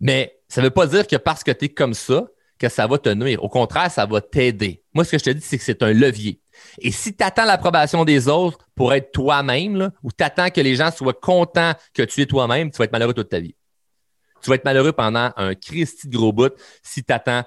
Mais 0.00 0.38
ça 0.48 0.60
veut 0.60 0.70
pas 0.70 0.86
dire 0.86 1.06
que 1.06 1.16
parce 1.16 1.42
que 1.42 1.50
tu 1.50 1.66
es 1.66 1.68
comme 1.68 1.94
ça, 1.94 2.26
que 2.58 2.68
ça 2.68 2.86
va 2.86 2.98
te 2.98 3.08
nuire. 3.08 3.42
Au 3.42 3.48
contraire, 3.48 3.90
ça 3.90 4.06
va 4.06 4.20
t'aider. 4.20 4.82
Moi, 4.92 5.04
ce 5.04 5.12
que 5.12 5.18
je 5.18 5.24
te 5.24 5.30
dis, 5.30 5.40
c'est 5.40 5.58
que 5.58 5.64
c'est 5.64 5.82
un 5.82 5.92
levier. 5.92 6.40
Et 6.78 6.90
si 6.90 7.14
tu 7.14 7.24
attends 7.24 7.44
l'approbation 7.44 8.04
des 8.04 8.28
autres 8.28 8.58
pour 8.74 8.92
être 8.94 9.12
toi-même, 9.12 9.90
ou 10.02 10.10
tu 10.12 10.24
attends 10.24 10.50
que 10.50 10.60
les 10.60 10.76
gens 10.76 10.90
soient 10.90 11.14
contents 11.14 11.72
que 11.92 12.02
tu 12.02 12.22
es 12.22 12.26
toi-même, 12.26 12.70
tu 12.70 12.78
vas 12.78 12.84
être 12.84 12.92
malheureux 12.92 13.14
toute 13.14 13.28
ta 13.28 13.40
vie. 13.40 13.54
Tu 14.42 14.50
vas 14.50 14.56
être 14.56 14.64
malheureux 14.64 14.92
pendant 14.92 15.30
un 15.36 15.54
Christy 15.54 16.08
de 16.08 16.16
gros 16.16 16.32
bout 16.32 16.52
si 16.82 17.02
tu 17.02 17.12
attends 17.12 17.44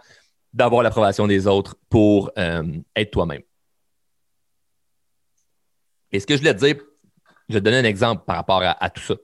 d'avoir 0.53 0.81
l'approbation 0.81 1.27
des 1.27 1.45
autres 1.45 1.75
pour 1.89 2.31
euh, 2.37 2.63
être 2.95 3.11
toi-même. 3.11 3.41
Et 6.11 6.19
ce 6.19 6.25
que 6.25 6.33
je 6.33 6.39
voulais 6.39 6.55
te 6.55 6.65
dire, 6.65 6.75
je 7.49 7.53
vais 7.53 7.59
te 7.59 7.65
donner 7.65 7.77
un 7.77 7.83
exemple 7.83 8.23
par 8.25 8.37
rapport 8.37 8.61
à, 8.63 8.89
tout 8.89 9.01
ça. 9.01 9.15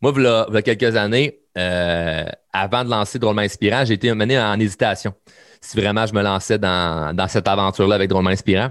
Moi, 0.00 0.12
il 0.16 0.22
y 0.22 0.56
a 0.56 0.62
quelques 0.62 0.96
années, 0.96 1.40
euh, 1.58 2.24
avant 2.52 2.84
de 2.84 2.90
lancer 2.90 3.18
Drôlement 3.18 3.42
Inspirant, 3.42 3.84
j'ai 3.84 3.94
été 3.94 4.12
mené 4.14 4.38
en 4.38 4.58
hésitation. 4.58 5.14
Si 5.60 5.76
vraiment 5.76 6.06
je 6.06 6.14
me 6.14 6.22
lançais 6.22 6.58
dans, 6.58 7.14
dans 7.14 7.28
cette 7.28 7.48
aventure-là 7.48 7.96
avec 7.96 8.08
Drôlement 8.08 8.30
Inspirant. 8.30 8.70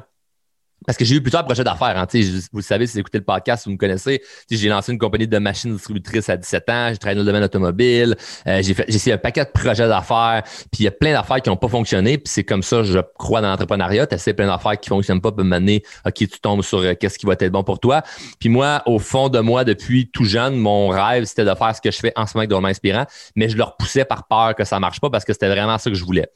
Parce 0.86 0.98
que 0.98 1.06
j'ai 1.06 1.16
eu 1.16 1.22
plusieurs 1.22 1.46
projets 1.46 1.64
d'affaires. 1.64 1.98
Hein. 1.98 2.08
Vous 2.52 2.60
le 2.60 2.64
savez, 2.64 2.88
si 2.88 2.94
vous 2.94 3.00
écoutez 3.00 3.18
le 3.20 3.24
podcast, 3.24 3.66
vous 3.66 3.72
me 3.72 3.78
connaissez. 3.78 4.22
J'ai 4.50 4.70
lancé 4.70 4.92
une 4.92 4.98
compagnie 4.98 5.28
de 5.28 5.38
machines 5.38 5.74
distributrices 5.74 6.30
à 6.30 6.38
17 6.38 6.70
ans. 6.70 6.88
J'ai 6.90 6.98
travaillé 6.98 7.16
dans 7.16 7.24
le 7.24 7.28
domaine 7.28 7.44
automobile. 7.44 8.16
Euh, 8.48 8.62
j'ai 8.62 8.76
essayé 8.88 9.14
un 9.14 9.18
paquet 9.18 9.46
de 9.46 9.50
projets 9.50 9.88
d'affaires. 9.88 10.44
Puis 10.72 10.82
il 10.82 10.84
y 10.84 10.88
a 10.88 10.92
plein 10.92 11.14
d'affaires 11.14 11.42
qui 11.42 11.50
n'ont 11.50 11.58
pas 11.58 11.68
fonctionné. 11.68 12.18
Puis 12.18 12.32
c'est 12.34 12.44
comme 12.44 12.64
ça, 12.64 12.84
je 12.84 13.00
crois, 13.18 13.42
dans 13.42 13.50
l'entrepreneuriat. 13.50 14.08
Tu 14.08 14.34
plein 14.34 14.48
d'affaires 14.48 14.80
qui 14.80 14.90
ne 14.90 14.96
fonctionnent 14.96 15.22
pas 15.22 15.32
pour 15.32 15.44
mener, 15.44 15.84
OK, 16.06 16.14
tu 16.14 16.28
tombes 16.42 16.62
sur 16.62 16.80
euh, 16.80 16.94
qu'est-ce 17.00 17.20
qui 17.20 17.26
va 17.26 17.34
être 17.34 17.50
bon 17.50 17.64
pour 17.64 17.80
toi. 17.80 18.02
Puis 18.40 18.50
moi, 18.50 18.82
au 18.86 19.00
fond 19.00 19.30
de 19.30 19.40
moi, 19.40 19.64
depuis 19.64 20.10
tout 20.10 20.26
jeune, 20.26 20.56
mon 20.56 20.88
rêve, 20.90 21.26
c'était 21.26 21.46
de 21.46 21.54
faire 21.56 21.76
ce 21.76 21.82
que 21.82 21.92
je 21.92 21.98
fais 21.98 22.14
en 22.16 22.26
ce 22.26 22.34
moment 22.34 22.42
avec 22.42 22.50
Drôlement 22.50 22.68
Inspirant. 22.70 23.06
Mais 23.36 23.50
je 23.50 23.58
le 23.58 23.64
repoussais 23.64 24.06
par 24.06 24.28
peur 24.28 24.56
que 24.56 24.64
ça 24.64 24.78
ne 24.78 24.82
marche 24.82 25.00
pas 25.00 25.10
parce 25.10 25.26
que 25.26 25.34
c'était 25.34 25.50
vraiment 25.50 25.78
ça 25.78 25.90
que 25.90 25.96
je 25.96 26.04
voulais. 26.04 26.28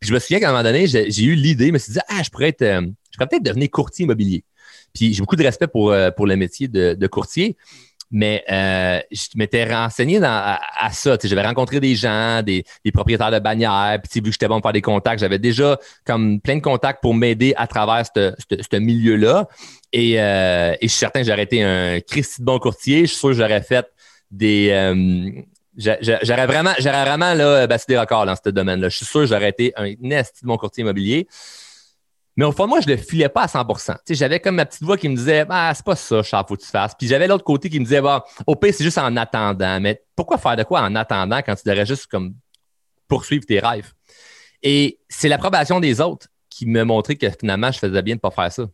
Puis 0.00 0.08
je 0.08 0.14
me 0.14 0.18
souviens 0.18 0.40
qu'à 0.40 0.48
un 0.48 0.52
moment 0.52 0.64
donné, 0.64 0.86
j'ai, 0.86 1.22
eu 1.22 1.34
l'idée, 1.34 1.68
je 1.68 1.72
me 1.72 1.78
suis 1.78 1.92
dit, 1.92 2.00
ah, 2.08 2.22
je 2.22 2.30
pourrais 2.30 2.48
être, 2.48 2.62
euh, 2.62 2.82
je 3.16 3.24
pourrais 3.24 3.28
peut-être 3.28 3.42
devenir 3.42 3.70
courtier 3.70 4.04
immobilier. 4.04 4.44
Puis 4.92 5.14
j'ai 5.14 5.20
beaucoup 5.20 5.36
de 5.36 5.42
respect 5.42 5.66
pour, 5.66 5.90
euh, 5.90 6.10
pour 6.10 6.26
le 6.26 6.36
métier 6.36 6.68
de, 6.68 7.06
courtier. 7.06 7.56
Mais 8.10 8.44
euh, 8.50 9.00
je 9.10 9.36
m'étais 9.36 9.64
renseigné 9.64 10.20
à, 10.22 10.60
ça. 10.92 11.16
J'avais 11.22 11.44
rencontré 11.44 11.80
des 11.80 11.96
gens, 11.96 12.42
des, 12.42 12.64
propriétaires 12.92 13.32
de 13.32 13.38
bannières, 13.40 14.00
puis 14.02 14.20
vu 14.20 14.26
que 14.26 14.32
j'étais 14.32 14.46
bon 14.46 14.56
pour 14.56 14.68
faire 14.68 14.72
des 14.72 14.82
contacts, 14.82 15.20
j'avais 15.20 15.40
déjà 15.40 15.78
comme 16.04 16.40
plein 16.40 16.56
de 16.56 16.60
contacts 16.60 17.00
pour 17.02 17.14
m'aider 17.14 17.52
à 17.56 17.66
travers 17.66 18.04
ce 18.14 18.76
milieu-là. 18.76 19.48
Et, 19.92 20.20
euh, 20.20 20.74
et, 20.74 20.86
je 20.86 20.88
suis 20.88 20.98
certain 20.98 21.20
que 21.22 21.26
j'aurais 21.26 21.42
été 21.42 21.62
un 21.64 22.00
Christy 22.00 22.42
de 22.42 22.46
bon 22.46 22.58
courtier. 22.58 23.02
Je 23.02 23.06
suis 23.06 23.18
sûr 23.18 23.28
que 23.30 23.34
j'aurais 23.34 23.62
fait 23.62 23.86
des. 24.30 24.68
j'aurais 25.76 26.46
vraiment, 26.46 26.74
j'aurais 26.78 27.04
vraiment 27.04 27.34
là, 27.34 27.66
des 27.66 27.98
records 27.98 28.26
dans 28.26 28.36
ce 28.36 28.50
domaine-là. 28.50 28.88
Je 28.88 28.98
suis 28.98 29.06
sûr 29.06 29.20
que 29.20 29.26
j'aurais 29.26 29.48
été 29.48 29.72
un 29.76 29.94
nest 30.00 30.42
de 30.42 30.46
bon 30.46 30.58
courtier 30.58 30.82
immobilier. 30.82 31.26
Mais 32.36 32.44
au 32.44 32.52
fond, 32.52 32.66
moi, 32.66 32.80
je 32.80 32.88
le 32.88 32.96
filais 32.96 33.30
pas 33.30 33.42
à 33.42 33.46
100% 33.46 33.96
J'avais 34.10 34.40
comme 34.40 34.56
ma 34.56 34.66
petite 34.66 34.82
voix 34.82 34.98
qui 34.98 35.08
me 35.08 35.16
disait 35.16 35.46
Ah, 35.48 35.72
c'est 35.74 35.84
pas 35.84 35.96
ça, 35.96 36.22
Charles, 36.22 36.44
faut 36.48 36.56
que 36.56 36.62
tu 36.62 36.68
fasses. 36.68 36.94
Puis 36.98 37.08
j'avais 37.08 37.26
l'autre 37.26 37.44
côté 37.44 37.70
qui 37.70 37.80
me 37.80 37.84
disait 37.84 38.02
bah, 38.02 38.24
Au 38.46 38.56
pire, 38.56 38.74
c'est 38.74 38.84
juste 38.84 38.98
en 38.98 39.16
attendant. 39.16 39.80
Mais 39.80 40.02
pourquoi 40.14 40.36
faire 40.36 40.56
de 40.56 40.62
quoi 40.62 40.82
en 40.82 40.94
attendant 40.94 41.38
quand 41.38 41.54
tu 41.54 41.62
devrais 41.66 41.86
juste 41.86 42.06
comme 42.06 42.34
poursuivre 43.08 43.46
tes 43.46 43.58
rêves? 43.58 43.92
Et 44.62 44.98
c'est 45.08 45.28
l'approbation 45.28 45.80
des 45.80 46.00
autres 46.00 46.28
qui 46.50 46.66
me 46.66 46.82
montrait 46.84 47.16
que 47.16 47.28
finalement, 47.30 47.70
je 47.72 47.78
faisais 47.78 48.02
bien 48.02 48.14
de 48.14 48.18
ne 48.18 48.20
pas 48.20 48.30
faire 48.30 48.52
ça. 48.52 48.64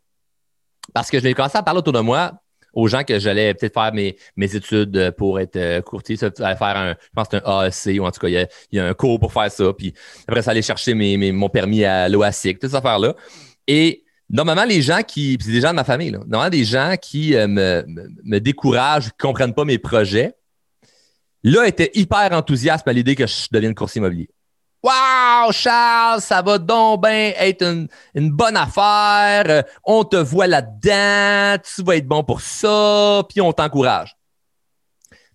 Parce 0.93 1.11
que 1.11 1.19
je 1.19 1.23
vais 1.23 1.35
commencé 1.35 1.57
à 1.57 1.63
parler 1.63 1.79
autour 1.79 1.93
de 1.93 2.01
moi 2.01 2.33
aux 2.73 2.89
gens 2.89 3.05
que 3.05 3.19
j'allais 3.19 3.55
peut-être 3.55 3.75
faire 3.75 3.93
mes, 3.93 4.17
mes, 4.37 4.57
études 4.57 5.11
pour 5.19 5.39
être 5.39 5.57
euh, 5.57 5.83
courtier, 5.83 6.17
ça, 6.17 6.31
faire 6.31 6.77
un, 6.77 6.91
je 6.93 7.09
pense 7.15 7.29
que 7.29 7.37
c'est 7.37 7.47
un 7.47 7.95
AEC 7.97 8.01
ou 8.01 8.07
en 8.07 8.11
tout 8.11 8.21
cas, 8.21 8.29
il 8.29 8.49
y, 8.73 8.79
a, 8.79 8.87
un 8.87 8.95
cours 8.95 9.21
pour 9.21 9.33
faire 9.33 9.51
ça. 9.51 9.73
Puis 9.75 9.93
après 10.27 10.43
ça, 10.43 10.53
aller 10.53 10.63
chercher 10.63 10.95
mes, 10.95 11.33
mon 11.33 11.49
permis 11.49 11.85
à 11.85 12.09
l'OASIC, 12.09 12.59
toutes 12.59 12.71
ces 12.71 12.77
affaires-là. 12.77 13.15
Et 13.67 14.05
normalement, 14.29 14.65
les 14.65 14.83
gens 14.83 15.03
qui, 15.03 15.39
c'est 15.41 15.53
des 15.53 15.61
gens 15.61 15.71
de 15.71 15.77
ma 15.77 15.85
famille, 15.85 16.11
là, 16.11 16.19
normalement, 16.27 16.51
des 16.51 16.65
gens 16.65 16.95
qui 17.01 17.37
euh, 17.37 17.47
me, 17.47 17.85
me, 18.25 18.39
découragent, 18.41 19.11
qui 19.11 19.17
ne 19.21 19.29
comprennent 19.29 19.55
pas 19.55 19.65
mes 19.65 19.79
projets, 19.79 20.35
là, 21.45 21.67
étaient 21.67 21.91
hyper 21.95 22.33
enthousiastes 22.33 22.89
à 22.89 22.93
l'idée 22.93 23.15
que 23.15 23.27
je 23.27 23.47
devienne 23.51 23.75
coursier 23.75 24.01
immobilier. 24.01 24.29
Wow, 24.83 25.53
Charles, 25.53 26.21
ça 26.21 26.43
va 26.43 26.59
donc 26.59 27.03
bien 27.03 27.33
être 27.39 27.63
une, 27.63 28.31
bonne 28.31 28.57
affaire. 28.57 29.45
Euh, 29.47 29.63
on 29.85 30.03
te 30.03 30.17
voit 30.17 30.49
là-dedans, 30.49 31.63
tu 31.63 31.85
vas 31.85 31.97
être 31.97 32.09
bon 32.09 32.25
pour 32.25 32.41
ça, 32.41 33.23
puis 33.29 33.41
on 33.41 33.53
t'encourage. 33.53 34.17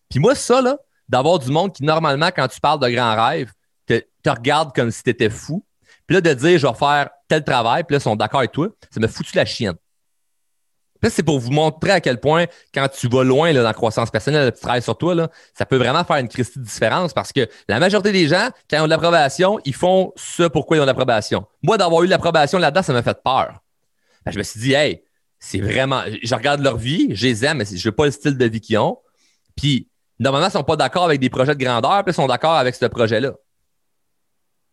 Puis 0.10 0.20
moi, 0.20 0.36
ça, 0.36 0.62
là, 0.62 0.78
d'avoir 1.08 1.40
du 1.40 1.50
monde 1.50 1.74
qui, 1.74 1.84
normalement, 1.84 2.30
quand 2.36 2.50
tu 2.50 2.60
parles 2.60 2.82
de 2.82 2.90
grands 2.90 3.16
rêves, 3.16 3.54
te, 3.86 4.02
te 4.22 4.30
regarde 4.30 4.76
comme 4.76 4.92
si 4.92 5.02
tu 5.02 5.12
étais 5.12 5.30
fou, 5.30 5.64
puis 6.08 6.16
là, 6.16 6.22
de 6.22 6.34
dire, 6.34 6.58
je 6.58 6.66
vais 6.66 6.74
faire 6.74 7.10
tel 7.28 7.44
travail, 7.44 7.84
puis 7.84 7.94
là, 7.94 8.00
ils 8.00 8.04
sont 8.04 8.16
d'accord 8.16 8.40
avec 8.40 8.54
toi, 8.54 8.70
ça 8.90 9.00
me 9.00 9.08
foutu 9.08 9.36
la 9.36 9.46
chienne. 9.46 9.76
Puis 11.02 11.12
c'est 11.12 11.24
pour 11.24 11.40
vous 11.40 11.52
montrer 11.52 11.92
à 11.92 12.02
quel 12.02 12.20
point, 12.20 12.46
quand 12.74 12.88
tu 12.88 13.08
vas 13.08 13.24
loin 13.24 13.52
là, 13.52 13.62
dans 13.62 13.68
la 13.68 13.74
croissance 13.74 14.10
personnelle, 14.10 14.52
tu 14.52 14.62
travailles 14.62 14.82
sur 14.82 14.98
toi, 14.98 15.14
là, 15.14 15.30
ça 15.54 15.66
peut 15.66 15.78
vraiment 15.78 16.04
faire 16.04 16.18
une 16.18 16.28
christie 16.28 16.60
différence 16.60 17.14
parce 17.14 17.32
que 17.32 17.48
la 17.68 17.80
majorité 17.80 18.12
des 18.12 18.28
gens, 18.28 18.50
quand 18.70 18.78
ils 18.78 18.82
ont 18.82 18.86
de 18.86 18.90
l'approbation, 18.90 19.60
ils 19.66 19.76
font 19.76 20.12
ce 20.16 20.44
pourquoi 20.44 20.78
ils 20.78 20.80
ont 20.80 20.84
de 20.84 20.88
l'approbation. 20.88 21.46
Moi, 21.62 21.78
d'avoir 21.78 22.04
eu 22.04 22.08
l'approbation 22.08 22.58
là-dedans, 22.58 22.82
ça 22.82 22.94
m'a 22.94 23.04
fait 23.04 23.22
peur. 23.24 23.60
Ben, 24.26 24.32
je 24.32 24.38
me 24.38 24.44
suis 24.44 24.60
dit, 24.60 24.74
hey, 24.74 25.04
c'est 25.40 25.62
vraiment. 25.62 26.02
Je 26.24 26.34
regarde 26.34 26.62
leur 26.62 26.78
vie, 26.78 27.10
je 27.16 27.28
les 27.28 27.46
aime, 27.46 27.58
mais 27.58 27.66
je 27.66 27.88
veux 27.88 27.96
pas 27.96 28.06
le 28.06 28.12
style 28.12 28.38
de 28.38 28.46
vie 28.46 28.60
qu'ils 28.60 28.80
ont. 28.80 28.98
Puis, 29.56 29.88
normalement, 30.20 30.48
ils 30.48 30.52
sont 30.52 30.64
pas 30.64 30.76
d'accord 30.76 31.06
avec 31.06 31.20
des 31.20 31.30
projets 31.30 31.54
de 31.54 31.64
grandeur, 31.64 32.04
puis 32.04 32.12
ils 32.12 32.16
sont 32.16 32.28
d'accord 32.28 32.56
avec 32.56 32.74
ce 32.74 32.86
projet-là. 32.86 33.34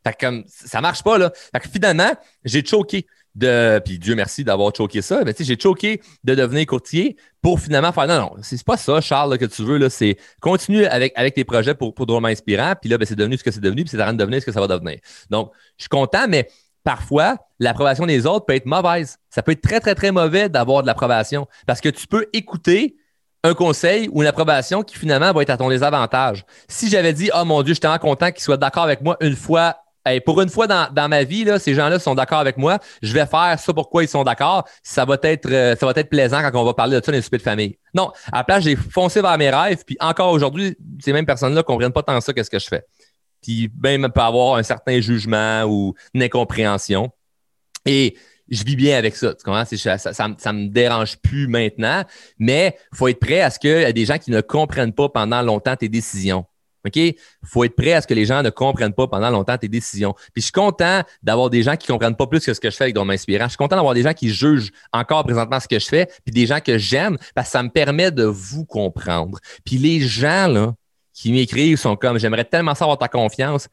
Fait 0.05 0.13
que 0.13 0.27
comme 0.27 0.45
ça 0.47 0.81
marche 0.81 1.03
pas, 1.03 1.19
là. 1.19 1.33
Fait 1.53 1.61
que 1.61 1.69
finalement, 1.69 2.13
j'ai 2.45 2.65
choqué 2.65 3.07
de. 3.35 3.81
Puis 3.85 3.99
Dieu 3.99 4.15
merci 4.15 4.45
d'avoir 4.45 4.73
choqué 4.77 5.03
ça. 5.03 5.23
Mais 5.25 5.35
j'ai 5.39 5.59
choqué 5.59 6.01
de 6.25 6.35
devenir 6.35 6.67
courtier 6.67 7.17
pour 7.43 7.61
finalement 7.61 7.93
faire 7.93 8.07
non, 8.07 8.19
non, 8.19 8.33
c'est 8.43 8.63
pas 8.65 8.77
ça, 8.77 9.01
Charles, 9.01 9.39
que 9.39 9.45
tu 9.45 9.63
veux. 9.63 9.79
Là, 9.79 9.91
c'est 9.91 10.17
continuer 10.41 10.87
avec, 10.87 11.13
avec 11.17 11.35
tes 11.35 11.45
projets 11.45 11.75
pour, 11.75 11.95
pour 11.95 12.07
drôlement 12.07 12.29
inspirant. 12.29 12.75
Puis 12.81 12.91
là, 12.91 12.99
ben, 12.99 13.07
c'est 13.07 13.17
devenu 13.17 13.37
ce 13.37 13.45
que 13.45 13.51
c'est 13.51 13.61
devenu, 13.61 13.83
puis 13.83 13.91
c'est 13.91 14.01
en 14.01 14.05
train 14.05 14.13
de 14.13 14.19
devenir 14.19 14.41
ce 14.41 14.47
que 14.47 14.53
ça 14.53 14.61
va 14.61 14.69
devenir. 14.69 14.99
Donc, 15.31 15.53
je 15.77 15.85
suis 15.85 15.89
content, 15.89 16.27
mais 16.29 16.49
parfois, 16.85 17.37
l'approbation 17.59 18.07
des 18.07 18.27
autres 18.27 18.47
peut 18.47 18.55
être 18.55 18.67
mauvaise. 18.67 19.19
Ça 19.31 19.43
peut 19.43 19.53
être 19.53 19.63
très, 19.63 19.81
très, 19.81 19.95
très 19.95 20.13
mauvais 20.13 20.49
d'avoir 20.49 20.83
de 20.83 20.87
l'approbation. 20.87 21.47
Parce 21.67 21.81
que 21.81 21.89
tu 21.89 22.07
peux 22.07 22.27
écouter 22.33 22.97
un 23.43 23.55
conseil 23.55 24.09
ou 24.11 24.23
une 24.23 24.29
approbation 24.29 24.83
qui 24.83 24.97
finalement 24.97 25.33
va 25.33 25.43
être 25.43 25.51
à 25.51 25.59
ton 25.59 25.69
désavantage. 25.69 26.47
Si 26.67 26.89
j'avais 26.89 27.13
dit, 27.13 27.31
oh 27.35 27.45
mon 27.45 27.63
Dieu, 27.63 27.71
je 27.71 27.75
suis 27.75 27.81
tellement 27.81 27.99
content 27.99 28.31
qu'il 28.33 28.43
soit 28.43 28.57
d'accord 28.57 28.85
avec 28.85 29.03
moi 29.03 29.19
une 29.21 29.37
fois 29.37 29.77
pour 30.25 30.41
une 30.41 30.49
fois 30.49 30.67
dans, 30.67 31.09
ma 31.09 31.25
vie, 31.25 31.45
là, 31.45 31.59
ces 31.59 31.75
gens-là 31.75 31.99
sont 31.99 32.15
d'accord 32.15 32.39
avec 32.39 32.57
moi. 32.57 32.79
Je 33.03 33.13
vais 33.13 33.27
faire 33.27 33.57
ça 33.59 33.73
pourquoi 33.73 34.03
ils 34.03 34.09
sont 34.09 34.25
d'accord. 34.25 34.65
Ça 34.83 35.05
va 35.05 35.17
être, 35.23 35.51
euh, 35.51 35.77
ça 35.77 35.87
va 35.87 35.93
être 35.97 36.11
plaisant 36.11 36.41
quand 36.43 36.61
on 36.61 36.65
va 36.65 36.75
parler 36.75 36.99
de 36.99 37.05
ça 37.05 37.11
dans 37.11 37.17
les 37.17 37.23
soupers 37.23 37.39
de 37.39 37.43
famille. 37.43 37.79
Non, 37.95 38.13
à 38.33 38.39
la 38.39 38.45
place, 38.45 38.65
j'ai 38.65 38.77
foncé 38.77 39.21
vers 39.21 39.39
mes 39.39 39.51
rêves. 39.51 39.83
Puis 39.87 39.97
encore 40.01 40.31
aujourd'hui, 40.33 40.77
ces 41.03 41.13
mêmes 41.13 41.27
personnes-là 41.27 41.59
ne 41.59 41.63
comprennent 41.63 41.93
pas 41.93 42.03
tant 42.03 42.21
ça 42.21 42.33
qu'est-ce 42.33 42.51
que 42.51 42.59
je 42.59 42.67
fais. 42.67 42.85
Puis 43.43 43.71
même 43.83 44.11
peut 44.13 44.21
avoir 44.21 44.57
un 44.57 44.63
certain 44.63 45.01
jugement 45.01 45.65
ou 45.65 45.95
une 46.15 46.23
incompréhension. 46.23 47.11
Et 47.87 48.17
je 48.49 48.65
vis 48.65 48.77
bien 48.77 48.99
avec 48.99 49.17
ça. 49.17 49.35
Tu 49.35 49.43
comprends? 49.45 49.65
Ça, 49.65 49.99
ça, 49.99 50.53
me 50.53 50.69
dérange 50.69 51.17
plus 51.19 51.49
maintenant, 51.49 52.05
mais 52.39 52.77
il 52.93 52.97
faut 52.97 53.09
être 53.09 53.21
prêt 53.21 53.41
à 53.41 53.51
ce 53.51 53.59
qu'il 53.59 53.71
y 53.71 53.73
ait 53.73 53.93
des 53.93 54.05
gens 54.05 54.19
qui 54.19 54.31
ne 54.31 54.41
comprennent 54.41 54.93
pas 54.93 55.09
pendant 55.09 55.43
longtemps 55.43 55.77
tes 55.77 55.89
décisions. 55.89 56.45
OK? 56.87 56.99
Faut 57.45 57.65
être 57.65 57.77
prêt 57.77 57.93
à 57.93 58.01
ce 58.01 58.07
que 58.07 58.15
les 58.15 58.25
gens 58.25 58.43
ne 58.43 58.51
comprennent 58.51 58.95
pas 58.95 59.07
pendant 59.07 59.31
longtemps 59.31 59.57
tes 59.57 59.69
décisions. 59.69 60.15
Puis 60.33 60.43
je 60.43 60.43
suis 60.43 60.53
content 60.53 61.03
d'avoir 61.23 61.51
des 61.51 61.63
gens 61.63 61.77
qui 61.77 61.91
ne 61.91 61.95
comprennent 61.95 62.17
pas 62.17 62.27
plus 62.27 62.45
que 62.45 62.53
ce 62.53 62.61
que 62.61 62.71
je 62.71 62.77
fais 62.77 62.85
avec 62.85 62.95
Don 62.95 63.09
Inspirant. 63.09 63.45
Je 63.45 63.51
suis 63.51 63.57
content 63.57 63.77
d'avoir 63.77 63.95
des 63.95 64.03
gens 64.03 64.13
qui 64.13 64.31
jugent 64.31 64.71
encore 64.93 65.25
présentement 65.25 65.61
ce 65.61 65.69
que 65.69 65.79
je 65.79 65.87
fais, 65.87 66.09
puis 66.25 66.33
des 66.33 66.47
gens 66.47 66.61
que 66.61 66.79
j'aime, 66.79 67.17
parce 67.35 67.49
que 67.49 67.53
ça 67.53 67.63
me 67.63 67.71
permet 67.71 68.11
de 68.11 68.25
vous 68.25 68.65
comprendre. 68.65 69.39
Puis 69.65 69.79
les 69.79 70.01
gens 70.01 70.75
qui 71.15 71.33
m'écrivent 71.33 71.79
sont 71.79 71.97
comme 71.97 72.19
j'aimerais 72.19 72.45
tellement 72.45 72.75
savoir 72.75 72.99
ta 72.99 73.09
confiance. 73.09 73.69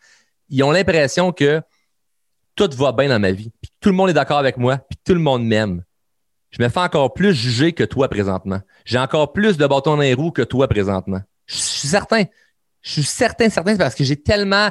Ils 0.50 0.64
ont 0.64 0.72
l'impression 0.72 1.32
que 1.32 1.62
tout 2.56 2.70
va 2.76 2.92
bien 2.92 3.10
dans 3.10 3.20
ma 3.20 3.32
vie, 3.32 3.52
puis 3.62 3.72
tout 3.80 3.90
le 3.90 3.96
monde 3.96 4.10
est 4.10 4.14
d'accord 4.14 4.38
avec 4.38 4.58
moi, 4.58 4.78
puis 4.78 5.00
tout 5.04 5.14
le 5.14 5.20
monde 5.20 5.46
m'aime. 5.46 5.84
je 6.52 6.62
me 6.62 6.70
fais 6.70 6.80
encore 6.80 7.14
plus 7.14 7.34
juger 7.34 7.74
que 7.74 7.84
toi 7.84 8.10
présentement. 8.10 8.62
J'ai 8.86 9.00
encore 9.00 9.34
plus 9.34 9.58
de 9.58 9.66
bâtons 9.66 9.96
dans 9.96 10.02
les 10.02 10.14
roues 10.14 10.32
que 10.32 10.42
toi 10.42 10.68
présentement. 10.68 11.22
Je 11.46 11.56
suis 11.56 11.88
certain. 11.88 12.26
Je 12.82 12.92
suis 12.92 13.04
certain, 13.04 13.50
certain, 13.50 13.76
parce 13.76 13.96
que 13.96 14.04
j'ai 14.04 14.16
tellement, 14.16 14.70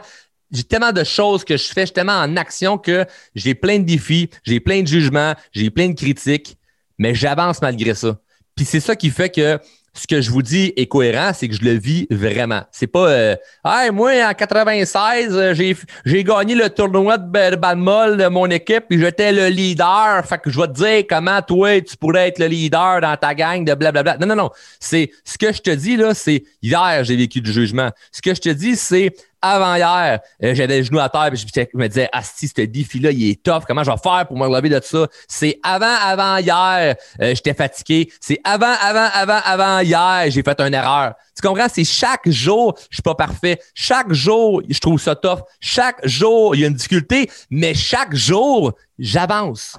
j'ai 0.50 0.64
tellement 0.64 0.92
de 0.92 1.04
choses 1.04 1.44
que 1.44 1.56
je 1.56 1.68
fais, 1.68 1.86
je 1.86 1.92
tellement 1.92 2.18
en 2.18 2.36
action 2.36 2.78
que 2.78 3.06
j'ai 3.34 3.54
plein 3.54 3.78
de 3.78 3.84
défis, 3.84 4.30
j'ai 4.44 4.60
plein 4.60 4.82
de 4.82 4.88
jugements, 4.88 5.34
j'ai 5.52 5.70
plein 5.70 5.88
de 5.88 5.94
critiques, 5.94 6.58
mais 6.98 7.14
j'avance 7.14 7.62
malgré 7.62 7.94
ça. 7.94 8.20
Puis 8.56 8.64
c'est 8.64 8.80
ça 8.80 8.96
qui 8.96 9.10
fait 9.10 9.30
que 9.30 9.58
ce 10.00 10.06
que 10.06 10.22
je 10.22 10.30
vous 10.30 10.40
dis 10.40 10.72
est 10.76 10.86
cohérent, 10.86 11.32
c'est 11.34 11.46
que 11.46 11.54
je 11.54 11.62
le 11.62 11.72
vis 11.72 12.06
vraiment. 12.10 12.62
C'est 12.72 12.86
pas 12.86 13.10
euh, 13.10 13.36
hey, 13.66 13.90
moi 13.90 14.12
en 14.26 14.32
96, 14.32 15.28
euh, 15.30 15.52
j'ai, 15.52 15.76
j'ai 16.06 16.24
gagné 16.24 16.54
le 16.54 16.70
tournoi 16.70 17.18
de 17.18 17.56
balle 17.56 18.16
de 18.16 18.26
mon 18.28 18.46
équipe 18.46 18.84
puis 18.88 18.98
j'étais 18.98 19.30
le 19.30 19.48
leader. 19.48 20.24
Fait 20.24 20.38
que 20.38 20.48
je 20.48 20.58
vais 20.58 20.68
te 20.68 20.72
dire 20.72 21.04
comment 21.06 21.42
toi 21.42 21.82
tu 21.82 21.98
pourrais 21.98 22.28
être 22.28 22.38
le 22.38 22.46
leader 22.46 23.02
dans 23.02 23.14
ta 23.18 23.34
gang 23.34 23.62
de 23.62 23.74
blablabla. 23.74 24.16
Non, 24.16 24.26
non, 24.26 24.36
non. 24.36 24.50
C'est 24.78 25.10
ce 25.22 25.36
que 25.36 25.52
je 25.52 25.60
te 25.60 25.70
dis 25.70 25.98
là, 25.98 26.14
c'est 26.14 26.44
hier 26.62 27.04
j'ai 27.04 27.16
vécu 27.16 27.42
du 27.42 27.52
jugement. 27.52 27.90
Ce 28.10 28.22
que 28.22 28.34
je 28.34 28.40
te 28.40 28.48
dis, 28.48 28.76
c'est 28.76 29.12
avant-hier, 29.42 30.20
euh, 30.42 30.54
j'avais 30.54 30.78
le 30.78 30.84
genou 30.84 30.98
à 30.98 31.08
terre, 31.08 31.30
puis 31.32 31.40
je 31.40 31.78
me 31.78 31.88
disais, 31.88 32.08
Asti, 32.12 32.48
ce 32.48 32.62
défi-là, 32.62 33.10
il 33.10 33.30
est 33.30 33.42
tough. 33.42 33.62
Comment 33.66 33.84
je 33.84 33.90
vais 33.90 33.96
faire 33.96 34.26
pour 34.26 34.36
me 34.36 34.46
relever 34.46 34.68
de 34.68 34.80
ça? 34.82 35.06
C'est 35.28 35.58
avant, 35.62 35.94
avant-hier, 36.02 36.96
euh, 37.20 37.34
j'étais 37.34 37.54
fatigué. 37.54 38.12
C'est 38.20 38.40
avant, 38.44 38.74
avant, 38.80 39.08
avant, 39.12 39.40
avant-hier, 39.44 40.30
j'ai 40.30 40.42
fait 40.42 40.60
une 40.60 40.74
erreur. 40.74 41.14
Tu 41.34 41.46
comprends? 41.46 41.68
C'est 41.72 41.84
chaque 41.84 42.28
jour, 42.28 42.74
je 42.90 42.96
suis 42.96 43.02
pas 43.02 43.14
parfait. 43.14 43.60
Chaque 43.74 44.12
jour, 44.12 44.62
je 44.68 44.78
trouve 44.78 45.00
ça 45.00 45.16
tough. 45.16 45.40
Chaque 45.60 46.06
jour, 46.06 46.54
il 46.54 46.60
y 46.60 46.64
a 46.64 46.68
une 46.68 46.74
difficulté, 46.74 47.30
mais 47.50 47.74
chaque 47.74 48.14
jour, 48.14 48.72
j'avance. 48.98 49.76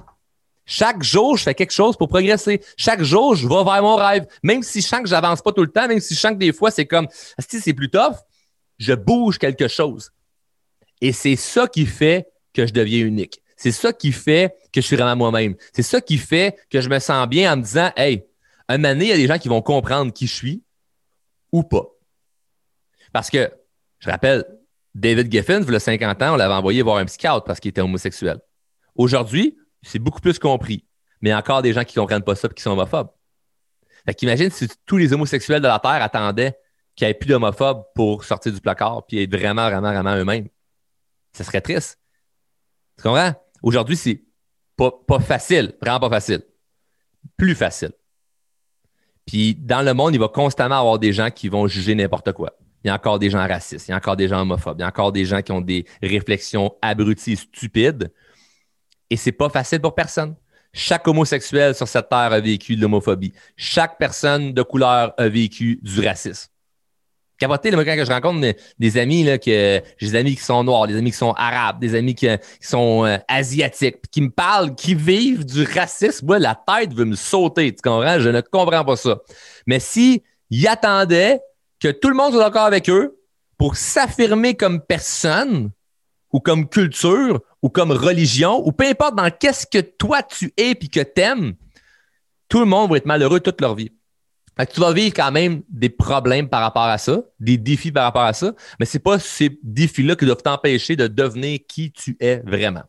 Chaque 0.64 1.02
jour, 1.02 1.36
je 1.36 1.42
fais 1.42 1.54
quelque 1.54 1.72
chose 1.72 1.96
pour 1.96 2.08
progresser. 2.08 2.62
Chaque 2.76 3.02
jour, 3.02 3.34
je 3.34 3.46
vais 3.46 3.64
vers 3.64 3.82
mon 3.82 3.96
rêve. 3.96 4.26
Même 4.42 4.62
si 4.62 4.80
je 4.80 4.86
sens 4.86 5.00
que 5.00 5.08
j'avance 5.08 5.42
pas 5.42 5.52
tout 5.52 5.62
le 5.62 5.70
temps, 5.70 5.86
même 5.86 6.00
si 6.00 6.14
je 6.14 6.20
sens 6.20 6.32
que 6.32 6.38
des 6.38 6.52
fois, 6.52 6.70
c'est 6.70 6.86
comme, 6.86 7.08
Asti, 7.36 7.60
c'est 7.60 7.74
plus 7.74 7.90
tough, 7.90 8.14
je 8.82 8.94
bouge 8.94 9.38
quelque 9.38 9.68
chose. 9.68 10.10
Et 11.00 11.12
c'est 11.12 11.36
ça 11.36 11.68
qui 11.68 11.86
fait 11.86 12.28
que 12.52 12.66
je 12.66 12.72
deviens 12.72 13.04
unique. 13.04 13.40
C'est 13.56 13.70
ça 13.70 13.92
qui 13.92 14.10
fait 14.10 14.56
que 14.72 14.80
je 14.80 14.86
suis 14.86 14.96
vraiment 14.96 15.14
moi-même. 15.14 15.54
C'est 15.72 15.82
ça 15.82 16.00
qui 16.00 16.18
fait 16.18 16.56
que 16.68 16.80
je 16.80 16.88
me 16.88 16.98
sens 16.98 17.28
bien 17.28 17.52
en 17.52 17.56
me 17.56 17.62
disant, 17.62 17.92
hey, 17.96 18.24
un 18.68 18.78
moment 18.78 18.94
donné, 18.94 19.04
il 19.04 19.08
y 19.10 19.12
a 19.12 19.16
des 19.16 19.26
gens 19.28 19.38
qui 19.38 19.48
vont 19.48 19.62
comprendre 19.62 20.12
qui 20.12 20.26
je 20.26 20.34
suis 20.34 20.62
ou 21.52 21.62
pas. 21.62 21.86
Parce 23.12 23.30
que, 23.30 23.52
je 24.00 24.10
rappelle, 24.10 24.44
David 24.94 25.30
Giffen, 25.30 25.64
il 25.66 25.72
y 25.72 25.76
a 25.76 25.80
50 25.80 26.22
ans, 26.22 26.32
on 26.34 26.36
l'avait 26.36 26.54
envoyé 26.54 26.82
voir 26.82 26.96
un 26.96 27.06
scout 27.06 27.44
parce 27.46 27.60
qu'il 27.60 27.68
était 27.68 27.82
homosexuel. 27.82 28.40
Aujourd'hui, 28.96 29.56
c'est 29.82 30.00
beaucoup 30.00 30.20
plus 30.20 30.38
compris. 30.38 30.84
Mais 31.20 31.32
encore 31.32 31.62
des 31.62 31.72
gens 31.72 31.84
qui 31.84 31.96
ne 31.96 32.02
comprennent 32.02 32.24
pas 32.24 32.34
ça 32.34 32.48
et 32.50 32.54
qui 32.54 32.62
sont 32.62 32.70
homophobes. 32.70 33.10
Fait 34.04 34.14
qu'imagine 34.14 34.50
si 34.50 34.66
tous 34.86 34.96
les 34.96 35.12
homosexuels 35.12 35.60
de 35.60 35.68
la 35.68 35.78
Terre 35.78 36.02
attendaient 36.02 36.56
qu'il 36.94 37.06
n'y 37.06 37.10
ait 37.10 37.14
plus 37.14 37.28
d'homophobes 37.28 37.84
pour 37.94 38.24
sortir 38.24 38.52
du 38.52 38.60
placard 38.60 39.06
puis 39.06 39.22
être 39.22 39.30
vraiment, 39.30 39.68
vraiment, 39.68 39.92
vraiment 39.92 40.16
eux-mêmes. 40.16 40.48
Ce 41.32 41.44
serait 41.44 41.60
triste. 41.60 41.98
Tu 42.96 43.04
comprends? 43.04 43.34
Aujourd'hui, 43.62 43.96
c'est 43.96 44.22
pas, 44.76 44.90
pas 45.06 45.20
facile, 45.20 45.74
vraiment 45.80 46.00
pas 46.00 46.10
facile. 46.10 46.42
Plus 47.36 47.54
facile. 47.54 47.92
Puis 49.26 49.54
dans 49.54 49.82
le 49.82 49.94
monde, 49.94 50.14
il 50.14 50.18
va 50.18 50.28
constamment 50.28 50.78
avoir 50.78 50.98
des 50.98 51.12
gens 51.12 51.30
qui 51.30 51.48
vont 51.48 51.66
juger 51.66 51.94
n'importe 51.94 52.32
quoi. 52.32 52.52
Il 52.84 52.88
y 52.88 52.90
a 52.90 52.94
encore 52.94 53.18
des 53.20 53.30
gens 53.30 53.46
racistes, 53.46 53.86
il 53.88 53.92
y 53.92 53.94
a 53.94 53.96
encore 53.96 54.16
des 54.16 54.26
gens 54.26 54.40
homophobes, 54.40 54.78
il 54.78 54.82
y 54.82 54.84
a 54.84 54.88
encore 54.88 55.12
des 55.12 55.24
gens 55.24 55.40
qui 55.40 55.52
ont 55.52 55.60
des 55.60 55.86
réflexions 56.02 56.74
abruties, 56.82 57.36
stupides. 57.36 58.12
Et 59.08 59.16
c'est 59.16 59.32
pas 59.32 59.48
facile 59.48 59.80
pour 59.80 59.94
personne. 59.94 60.34
Chaque 60.72 61.06
homosexuel 61.06 61.74
sur 61.74 61.86
cette 61.86 62.08
terre 62.08 62.32
a 62.32 62.40
vécu 62.40 62.74
de 62.74 62.80
l'homophobie. 62.80 63.32
Chaque 63.56 63.98
personne 63.98 64.52
de 64.52 64.62
couleur 64.62 65.14
a 65.16 65.28
vécu 65.28 65.78
du 65.82 66.00
racisme 66.00 66.51
capoté, 67.42 67.70
quand 67.70 68.04
je 68.04 68.12
rencontre 68.12 68.54
des, 68.78 68.98
amis, 68.98 69.24
là, 69.24 69.38
que, 69.38 69.82
j'ai 69.98 70.06
des 70.06 70.14
amis 70.14 70.36
qui 70.36 70.42
sont 70.42 70.62
noirs, 70.62 70.86
des 70.86 70.96
amis 70.96 71.10
qui 71.10 71.16
sont 71.16 71.32
arabes, 71.32 71.80
des 71.80 71.94
amis 71.94 72.14
qui, 72.14 72.28
sont 72.60 73.04
euh, 73.04 73.16
asiatiques, 73.28 73.96
qui 74.10 74.20
me 74.20 74.30
parlent, 74.30 74.74
qui 74.74 74.94
vivent 74.94 75.44
du 75.44 75.64
racisme, 75.64 76.26
moi, 76.26 76.38
la 76.38 76.54
tête 76.54 76.94
veut 76.94 77.04
me 77.04 77.16
sauter, 77.16 77.74
tu 77.74 77.82
comprends? 77.82 78.20
Je 78.20 78.28
ne 78.28 78.40
comprends 78.40 78.84
pas 78.84 78.96
ça. 78.96 79.18
Mais 79.66 79.80
si 79.80 80.22
attendaient 80.68 81.40
que 81.80 81.88
tout 81.88 82.08
le 82.08 82.14
monde 82.14 82.32
soit 82.32 82.42
d'accord 82.42 82.66
avec 82.66 82.88
eux 82.88 83.18
pour 83.58 83.76
s'affirmer 83.76 84.54
comme 84.54 84.80
personne 84.80 85.70
ou 86.32 86.40
comme 86.40 86.68
culture 86.68 87.40
ou 87.62 87.68
comme 87.70 87.90
religion 87.90 88.62
ou 88.66 88.72
peu 88.72 88.86
importe 88.86 89.16
dans 89.16 89.30
qu'est-ce 89.30 89.66
que 89.66 89.78
toi 89.78 90.22
tu 90.22 90.52
es 90.56 90.74
puis 90.74 90.88
que 90.88 91.00
t'aimes, 91.00 91.54
tout 92.48 92.60
le 92.60 92.66
monde 92.66 92.90
va 92.90 92.98
être 92.98 93.06
malheureux 93.06 93.40
toute 93.40 93.60
leur 93.60 93.74
vie 93.74 93.90
tu 94.72 94.80
vas 94.80 94.92
vivre 94.92 95.14
quand 95.14 95.32
même 95.32 95.62
des 95.68 95.88
problèmes 95.88 96.48
par 96.48 96.60
rapport 96.60 96.84
à 96.84 96.98
ça, 96.98 97.22
des 97.40 97.56
défis 97.56 97.92
par 97.92 98.04
rapport 98.04 98.22
à 98.22 98.32
ça, 98.32 98.52
mais 98.78 98.86
ce 98.86 98.96
n'est 98.96 99.02
pas 99.02 99.18
ces 99.18 99.58
défis-là 99.62 100.16
qui 100.16 100.26
doivent 100.26 100.42
t'empêcher 100.42 100.96
de 100.96 101.06
devenir 101.06 101.60
qui 101.66 101.90
tu 101.90 102.16
es 102.20 102.42
vraiment. 102.44 102.82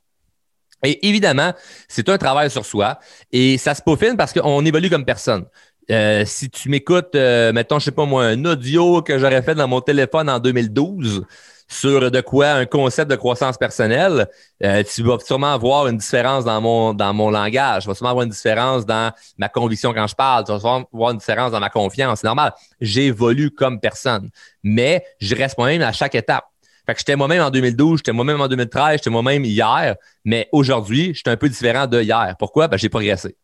Et 0.83 1.07
évidemment, 1.07 1.53
c'est 1.87 2.09
un 2.09 2.17
travail 2.17 2.51
sur 2.51 2.65
soi 2.65 2.99
et 3.31 3.57
ça 3.57 3.73
se 3.73 3.81
peaufine 3.81 4.17
parce 4.17 4.33
qu'on 4.33 4.65
évolue 4.65 4.89
comme 4.89 5.05
personne. 5.05 5.45
Euh, 5.91 6.23
si 6.25 6.49
tu 6.49 6.69
m'écoutes, 6.69 7.15
euh, 7.15 7.51
mettons, 7.51 7.79
je 7.79 7.85
sais 7.85 7.91
pas 7.91 8.05
moi, 8.05 8.25
un 8.25 8.45
audio 8.45 9.01
que 9.01 9.17
j'aurais 9.17 9.41
fait 9.41 9.55
dans 9.55 9.67
mon 9.67 9.81
téléphone 9.81 10.29
en 10.29 10.39
2012, 10.39 11.25
sur 11.67 12.11
de 12.11 12.21
quoi 12.21 12.49
un 12.51 12.65
concept 12.65 13.09
de 13.09 13.15
croissance 13.15 13.57
personnelle, 13.57 14.27
euh, 14.63 14.83
tu 14.83 15.03
vas 15.03 15.17
sûrement 15.19 15.57
voir 15.57 15.87
une 15.87 15.97
différence 15.97 16.45
dans 16.45 16.61
mon, 16.61 17.29
langage. 17.29 17.83
Tu 17.83 17.87
vas 17.89 17.95
sûrement 17.95 18.11
avoir 18.11 18.23
une 18.23 18.31
différence 18.31 18.85
dans 18.85 19.11
ma 19.37 19.49
conviction 19.49 19.93
quand 19.93 20.07
je 20.07 20.15
parle. 20.15 20.45
Tu 20.45 20.51
vas 20.51 20.59
sûrement 20.59 20.87
voir 20.91 21.11
une 21.11 21.17
différence 21.17 21.51
dans 21.51 21.59
ma 21.59 21.69
confiance. 21.69 22.19
C'est 22.19 22.27
normal. 22.27 22.53
J'évolue 22.79 23.51
comme 23.51 23.79
personne. 23.79 24.29
Mais 24.61 25.03
je 25.19 25.35
reste 25.35 25.57
moi-même 25.57 25.81
à 25.81 25.91
chaque 25.91 26.15
étape. 26.15 26.45
Fait 26.85 26.93
que 26.93 26.99
j'étais 26.99 27.15
moi-même 27.15 27.41
en 27.41 27.49
2012, 27.49 27.99
j'étais 27.99 28.11
moi-même 28.11 28.41
en 28.41 28.47
2013, 28.47 28.97
j'étais 28.97 29.09
moi-même 29.09 29.45
hier. 29.45 29.95
Mais 30.25 30.49
aujourd'hui, 30.51 31.13
je 31.13 31.19
suis 31.19 31.29
un 31.29 31.37
peu 31.37 31.47
différent 31.47 31.87
de 31.87 32.01
hier. 32.01 32.35
Pourquoi? 32.37 32.67
Ben, 32.67 32.77
j'ai 32.77 32.89
progressé. 32.89 33.37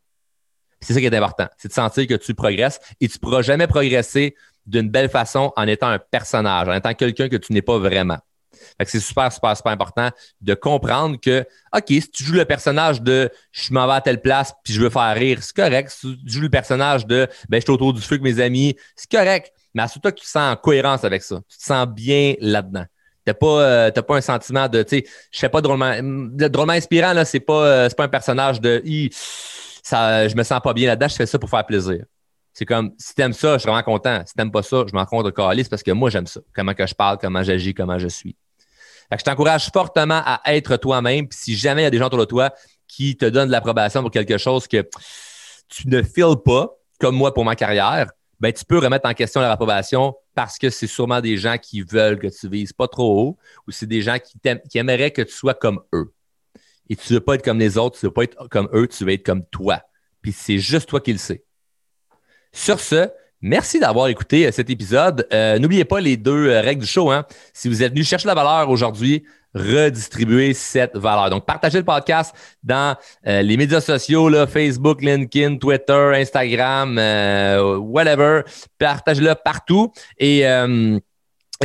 C'est 0.82 0.94
ça 0.94 1.00
qui 1.00 1.06
est 1.06 1.16
important. 1.16 1.48
C'est 1.58 1.70
de 1.70 1.74
sentir 1.74 2.08
que 2.08 2.16
tu 2.16 2.34
progresses 2.34 2.80
et 3.00 3.08
tu 3.08 3.18
ne 3.18 3.20
pourras 3.20 3.42
jamais 3.42 3.68
progresser 3.68 4.36
d'une 4.66 4.90
belle 4.90 5.10
façon 5.10 5.52
en 5.56 5.68
étant 5.68 5.88
un 5.88 6.00
personnage, 6.00 6.68
en 6.68 6.74
étant 6.74 6.94
quelqu'un 6.94 7.30
que 7.30 7.38
tu 7.38 7.54
n'es 7.54 7.62
pas 7.62 7.78
vraiment. 7.78 8.18
c'est 8.86 9.00
super, 9.00 9.32
super, 9.32 9.56
super 9.56 9.72
important 9.72 10.10
de 10.42 10.54
comprendre 10.54 11.18
que, 11.20 11.46
OK, 11.76 11.86
si 11.88 12.10
tu 12.12 12.24
joues 12.24 12.34
le 12.34 12.46
personnage 12.46 13.02
de 13.02 13.30
je 13.52 13.74
m'en 13.74 13.88
vais 13.88 13.94
à 13.94 14.02
telle 14.02 14.22
place 14.22 14.54
puis 14.64 14.74
je 14.74 14.82
veux 14.82 14.90
faire 14.90 15.16
rire, 15.16 15.40
c'est 15.42 15.56
correct. 15.56 15.90
Si 15.90 16.18
tu 16.26 16.32
joues 16.32 16.42
le 16.42 16.50
personnage 16.50 17.06
de 17.06 17.28
ben, 17.50 17.58
je 17.58 17.64
suis 17.64 17.72
autour 17.72 17.94
du 17.94 18.02
feu 18.02 18.16
avec 18.16 18.24
mes 18.24 18.42
amis, 18.42 18.76
c'est 18.96 19.10
correct. 19.12 19.52
Mais 19.74 19.84
assure-toi 19.84 20.12
que 20.12 20.20
tu 20.20 20.26
te 20.26 20.30
sens 20.30 20.54
en 20.54 20.56
cohérence 20.56 21.04
avec 21.04 21.22
ça. 21.24 21.40
Tu 21.48 21.58
te 21.58 21.64
sens 21.64 21.88
bien 21.88 22.36
là-dedans. 22.40 22.86
Tu 23.26 23.30
n'as 23.32 23.34
pas, 23.34 23.62
euh, 23.62 23.92
pas 23.92 24.18
un 24.18 24.22
sentiment 24.22 24.68
de, 24.68 24.82
tu 24.82 25.00
sais, 25.00 25.06
je 25.32 25.40
fais 25.40 25.50
pas 25.50 25.62
drôlement, 25.62 25.94
drôlement 26.02 26.74
inspirant, 26.74 27.14
là, 27.14 27.26
c'est 27.26 27.40
pas, 27.40 27.66
euh, 27.66 27.90
pas 27.90 28.06
un 28.06 28.08
personnage 28.08 28.60
de, 28.62 28.82
ça, 29.84 30.28
je 30.28 30.36
me 30.36 30.44
sens 30.44 30.60
pas 30.62 30.74
bien 30.74 30.88
là-dedans, 30.88 31.08
je 31.08 31.16
fais 31.16 31.26
ça 31.26 31.38
pour 31.38 31.50
faire 31.50 31.66
plaisir. 31.66 32.06
C'est 32.60 32.66
comme, 32.66 32.92
si 32.98 33.16
tu 33.16 33.22
aimes 33.22 33.32
ça, 33.32 33.54
je 33.54 33.60
suis 33.60 33.70
vraiment 33.70 33.84
content. 33.84 34.22
Si 34.26 34.34
tu 34.34 34.38
n'aimes 34.38 34.52
pas 34.52 34.64
ça, 34.64 34.84
je 34.86 34.94
m'en 34.94 35.06
compte 35.06 35.34
calice 35.34 35.70
parce 35.70 35.82
que 35.82 35.92
moi, 35.92 36.10
j'aime 36.10 36.28
ça. 36.28 36.42
Comment 36.54 36.74
que 36.74 36.86
je 36.86 36.94
parle, 36.94 37.18
comment 37.18 37.42
j'agis, 37.42 37.74
comment 37.74 37.98
je 37.98 38.10
suis. 38.10 38.36
je 39.18 39.24
t'encourage 39.24 39.70
fortement 39.72 40.22
à 40.26 40.42
être 40.48 40.76
toi-même. 40.76 41.30
Puis 41.30 41.40
si 41.40 41.56
jamais 41.56 41.84
il 41.84 41.86
y 41.86 41.88
a 41.88 41.90
des 41.90 41.98
gens 41.98 42.08
autour 42.08 42.20
de 42.20 42.26
toi 42.26 42.54
qui 42.86 43.16
te 43.16 43.24
donnent 43.24 43.48
de 43.48 43.54
l'approbation 43.54 44.02
pour 44.02 44.12
quelque 44.12 44.38
chose 44.38 44.68
que 44.68 44.86
tu 45.70 45.88
ne 45.88 46.02
files 46.04 46.36
pas, 46.44 46.78
comme 47.00 47.16
moi 47.16 47.34
pour 47.34 47.46
ma 47.46 47.56
carrière, 47.56 48.12
ben, 48.42 48.52
tu 48.52 48.66
peux 48.66 48.80
remettre 48.80 49.08
en 49.08 49.14
question 49.14 49.40
leur 49.40 49.52
approbation 49.52 50.14
parce 50.36 50.58
que 50.58 50.70
c'est 50.70 50.86
sûrement 50.86 51.22
des 51.22 51.38
gens 51.38 51.58
qui 51.58 51.82
veulent 51.82 52.20
que 52.20 52.28
tu 52.28 52.50
vises 52.50 52.74
pas 52.74 52.90
trop 52.90 53.22
haut 53.22 53.38
ou 53.70 53.72
c'est 53.72 53.88
des 53.88 54.02
gens 54.02 54.18
qui, 54.20 54.38
qui 54.70 54.78
aimeraient 54.78 55.12
que 55.12 55.22
tu 55.22 55.32
sois 55.32 55.54
comme 55.54 55.80
eux. 55.94 56.12
Et 56.90 56.98
tu 56.98 57.14
ne 57.14 57.20
veux 57.20 57.24
pas 57.24 57.36
être 57.36 57.46
comme 57.46 57.60
les 57.60 57.78
autres, 57.78 57.98
tu 57.98 58.06
ne 58.06 58.10
veux 58.10 58.14
pas 58.14 58.24
être 58.24 58.50
comme 58.50 58.68
eux, 58.74 58.90
tu 58.90 59.06
veux 59.06 59.14
être 59.14 59.26
comme 59.26 59.46
toi. 59.46 59.82
Puis 60.22 60.34
c'est 60.34 60.58
juste 60.58 60.90
toi 60.90 61.00
qui 61.00 61.14
le 61.14 61.20
sais. 61.20 61.46
Sur 62.52 62.80
ce, 62.80 63.10
merci 63.42 63.80
d'avoir 63.80 64.08
écouté 64.08 64.48
euh, 64.48 64.52
cet 64.52 64.70
épisode. 64.70 65.28
Euh, 65.34 65.60
n'oubliez 65.60 65.86
pas 65.86 66.00
les 66.00 66.18
deux 66.18 66.50
euh, 66.50 66.62
règles 66.62 66.82
du 66.82 66.88
show. 66.88 67.12
Hein. 67.12 67.26
Si 67.54 67.68
vous 67.68 67.84
êtes 67.84 67.94
venu 67.94 68.04
chercher 68.04 68.28
la 68.28 68.34
valeur 68.34 68.70
aujourd'hui, 68.70 69.24
redistribuez 69.54 70.54
cette 70.54 70.96
valeur. 70.96 71.30
Donc, 71.30 71.46
partagez 71.46 71.80
le 71.80 71.86
podcast 71.86 72.36
dans 72.64 72.96
les 73.26 73.58
médias 73.58 73.82
sociaux, 73.82 74.30
là, 74.30 74.46
Facebook, 74.46 75.02
LinkedIn, 75.02 75.58
Twitter, 75.58 76.12
Instagram, 76.14 76.98
whatever. 77.80 78.44
Partagez-le 78.78 79.34
partout. 79.44 79.92
Et 80.20 80.44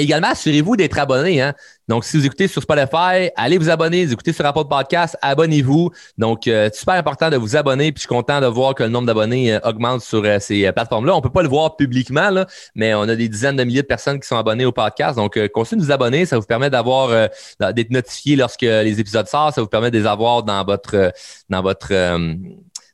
également, 0.01 0.29
assurez-vous 0.29 0.77
d'être 0.77 0.99
abonné. 0.99 1.41
Hein. 1.41 1.55
Donc, 1.89 2.05
si 2.05 2.17
vous 2.17 2.27
écoutez 2.27 2.49
sur 2.49 2.63
Spotify, 2.63 3.31
allez 3.37 3.59
vous 3.59 3.71
abonner. 3.71 4.07
Vous 4.07 4.13
écoutez 4.13 4.33
sur 4.33 4.45
Apple 4.47 4.65
Podcast, 4.69 5.17
abonnez-vous. 5.23 5.91
Donc, 6.19 6.49
euh, 6.49 6.71
super 6.73 6.95
important 6.95 7.31
de 7.31 7.37
vous 7.37 7.57
abonner. 7.57 7.93
Puis, 7.93 8.03
je 8.03 8.07
suis 8.07 8.09
content 8.09 8.41
de 8.41 8.47
voir 8.47 8.75
que 8.75 8.83
le 8.83 8.89
nombre 8.89 9.07
d'abonnés 9.07 9.55
euh, 9.55 9.61
augmente 9.65 10.01
sur 10.01 10.25
euh, 10.25 10.39
ces 10.41 10.71
plateformes-là. 10.73 11.15
On 11.15 11.21
peut 11.21 11.31
pas 11.31 11.43
le 11.43 11.49
voir 11.49 11.77
publiquement, 11.77 12.31
là, 12.31 12.47
mais 12.75 12.95
on 12.95 13.03
a 13.03 13.15
des 13.15 13.29
dizaines 13.29 13.57
de 13.57 13.65
milliers 13.65 13.83
de 13.83 13.87
personnes 13.87 14.19
qui 14.19 14.27
sont 14.27 14.37
abonnées 14.37 14.65
au 14.65 14.73
podcast. 14.73 15.17
Donc, 15.17 15.39
continuez 15.49 15.81
de 15.81 15.87
vous 15.87 15.93
abonner. 15.93 16.27
Ça 16.27 16.39
vous 16.39 16.47
permet 16.47 16.71
d'avoir 16.71 17.29
d'être 17.61 17.91
notifié 17.91 18.37
lorsque 18.37 18.63
les 18.63 19.01
épisodes 19.01 19.29
sortent. 19.29 19.55
Ça 19.55 19.61
vous 19.61 19.69
permet 19.69 19.91
de 19.91 19.99
les 19.99 20.07
avoir 20.07 20.43
dans 20.43 20.65
votre, 20.65 21.13
dans 21.49 21.63
votre 21.63 21.93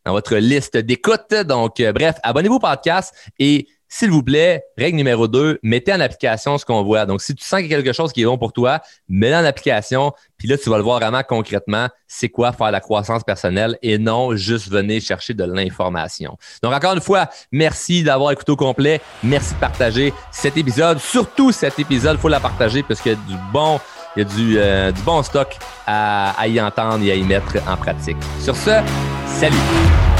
dans 0.04 0.12
votre 0.12 0.36
liste 0.36 0.76
d'écoute. 0.76 1.34
Donc, 1.46 1.80
euh, 1.80 1.92
bref, 1.92 2.16
abonnez-vous 2.22 2.56
au 2.56 2.60
podcast 2.60 3.14
et 3.38 3.66
s'il 3.92 4.10
vous 4.10 4.22
plaît, 4.22 4.62
règle 4.78 4.96
numéro 4.96 5.26
deux, 5.26 5.58
mettez 5.64 5.92
en 5.92 5.98
application 5.98 6.56
ce 6.58 6.64
qu'on 6.64 6.84
voit. 6.84 7.06
Donc, 7.06 7.20
si 7.20 7.34
tu 7.34 7.44
sens 7.44 7.60
qu'il 7.60 7.70
y 7.70 7.74
a 7.74 7.82
quelque 7.82 7.92
chose 7.92 8.12
qui 8.12 8.22
est 8.22 8.24
bon 8.24 8.38
pour 8.38 8.52
toi, 8.52 8.80
mets-le 9.08 9.34
en 9.34 9.44
application. 9.44 10.12
Puis 10.38 10.46
là, 10.46 10.56
tu 10.56 10.70
vas 10.70 10.76
le 10.76 10.84
voir 10.84 11.00
vraiment 11.00 11.22
concrètement, 11.28 11.88
c'est 12.06 12.28
quoi 12.28 12.52
faire 12.52 12.70
la 12.70 12.80
croissance 12.80 13.24
personnelle 13.24 13.76
et 13.82 13.98
non 13.98 14.36
juste 14.36 14.70
venir 14.70 15.02
chercher 15.02 15.34
de 15.34 15.42
l'information. 15.44 16.38
Donc, 16.62 16.72
encore 16.72 16.94
une 16.94 17.00
fois, 17.00 17.28
merci 17.50 18.04
d'avoir 18.04 18.30
écouté 18.30 18.52
au 18.52 18.56
complet. 18.56 19.00
Merci 19.24 19.54
de 19.54 19.58
partager 19.58 20.14
cet 20.30 20.56
épisode. 20.56 21.00
Surtout 21.00 21.50
cet 21.50 21.80
épisode, 21.80 22.16
il 22.16 22.20
faut 22.20 22.28
la 22.28 22.40
partager 22.40 22.84
parce 22.84 23.00
qu'il 23.00 23.12
y 23.12 23.14
a 23.16 23.18
du 23.18 23.36
bon, 23.52 23.80
il 24.14 24.20
y 24.20 24.22
a 24.22 24.24
du, 24.24 24.58
euh, 24.58 24.92
bon 25.04 25.20
stock 25.24 25.58
à 25.88 26.46
y 26.46 26.60
entendre 26.60 27.04
et 27.04 27.10
à 27.10 27.14
y 27.16 27.24
mettre 27.24 27.56
en 27.68 27.76
pratique. 27.76 28.16
Sur 28.40 28.54
ce, 28.54 28.80
salut! 29.26 30.19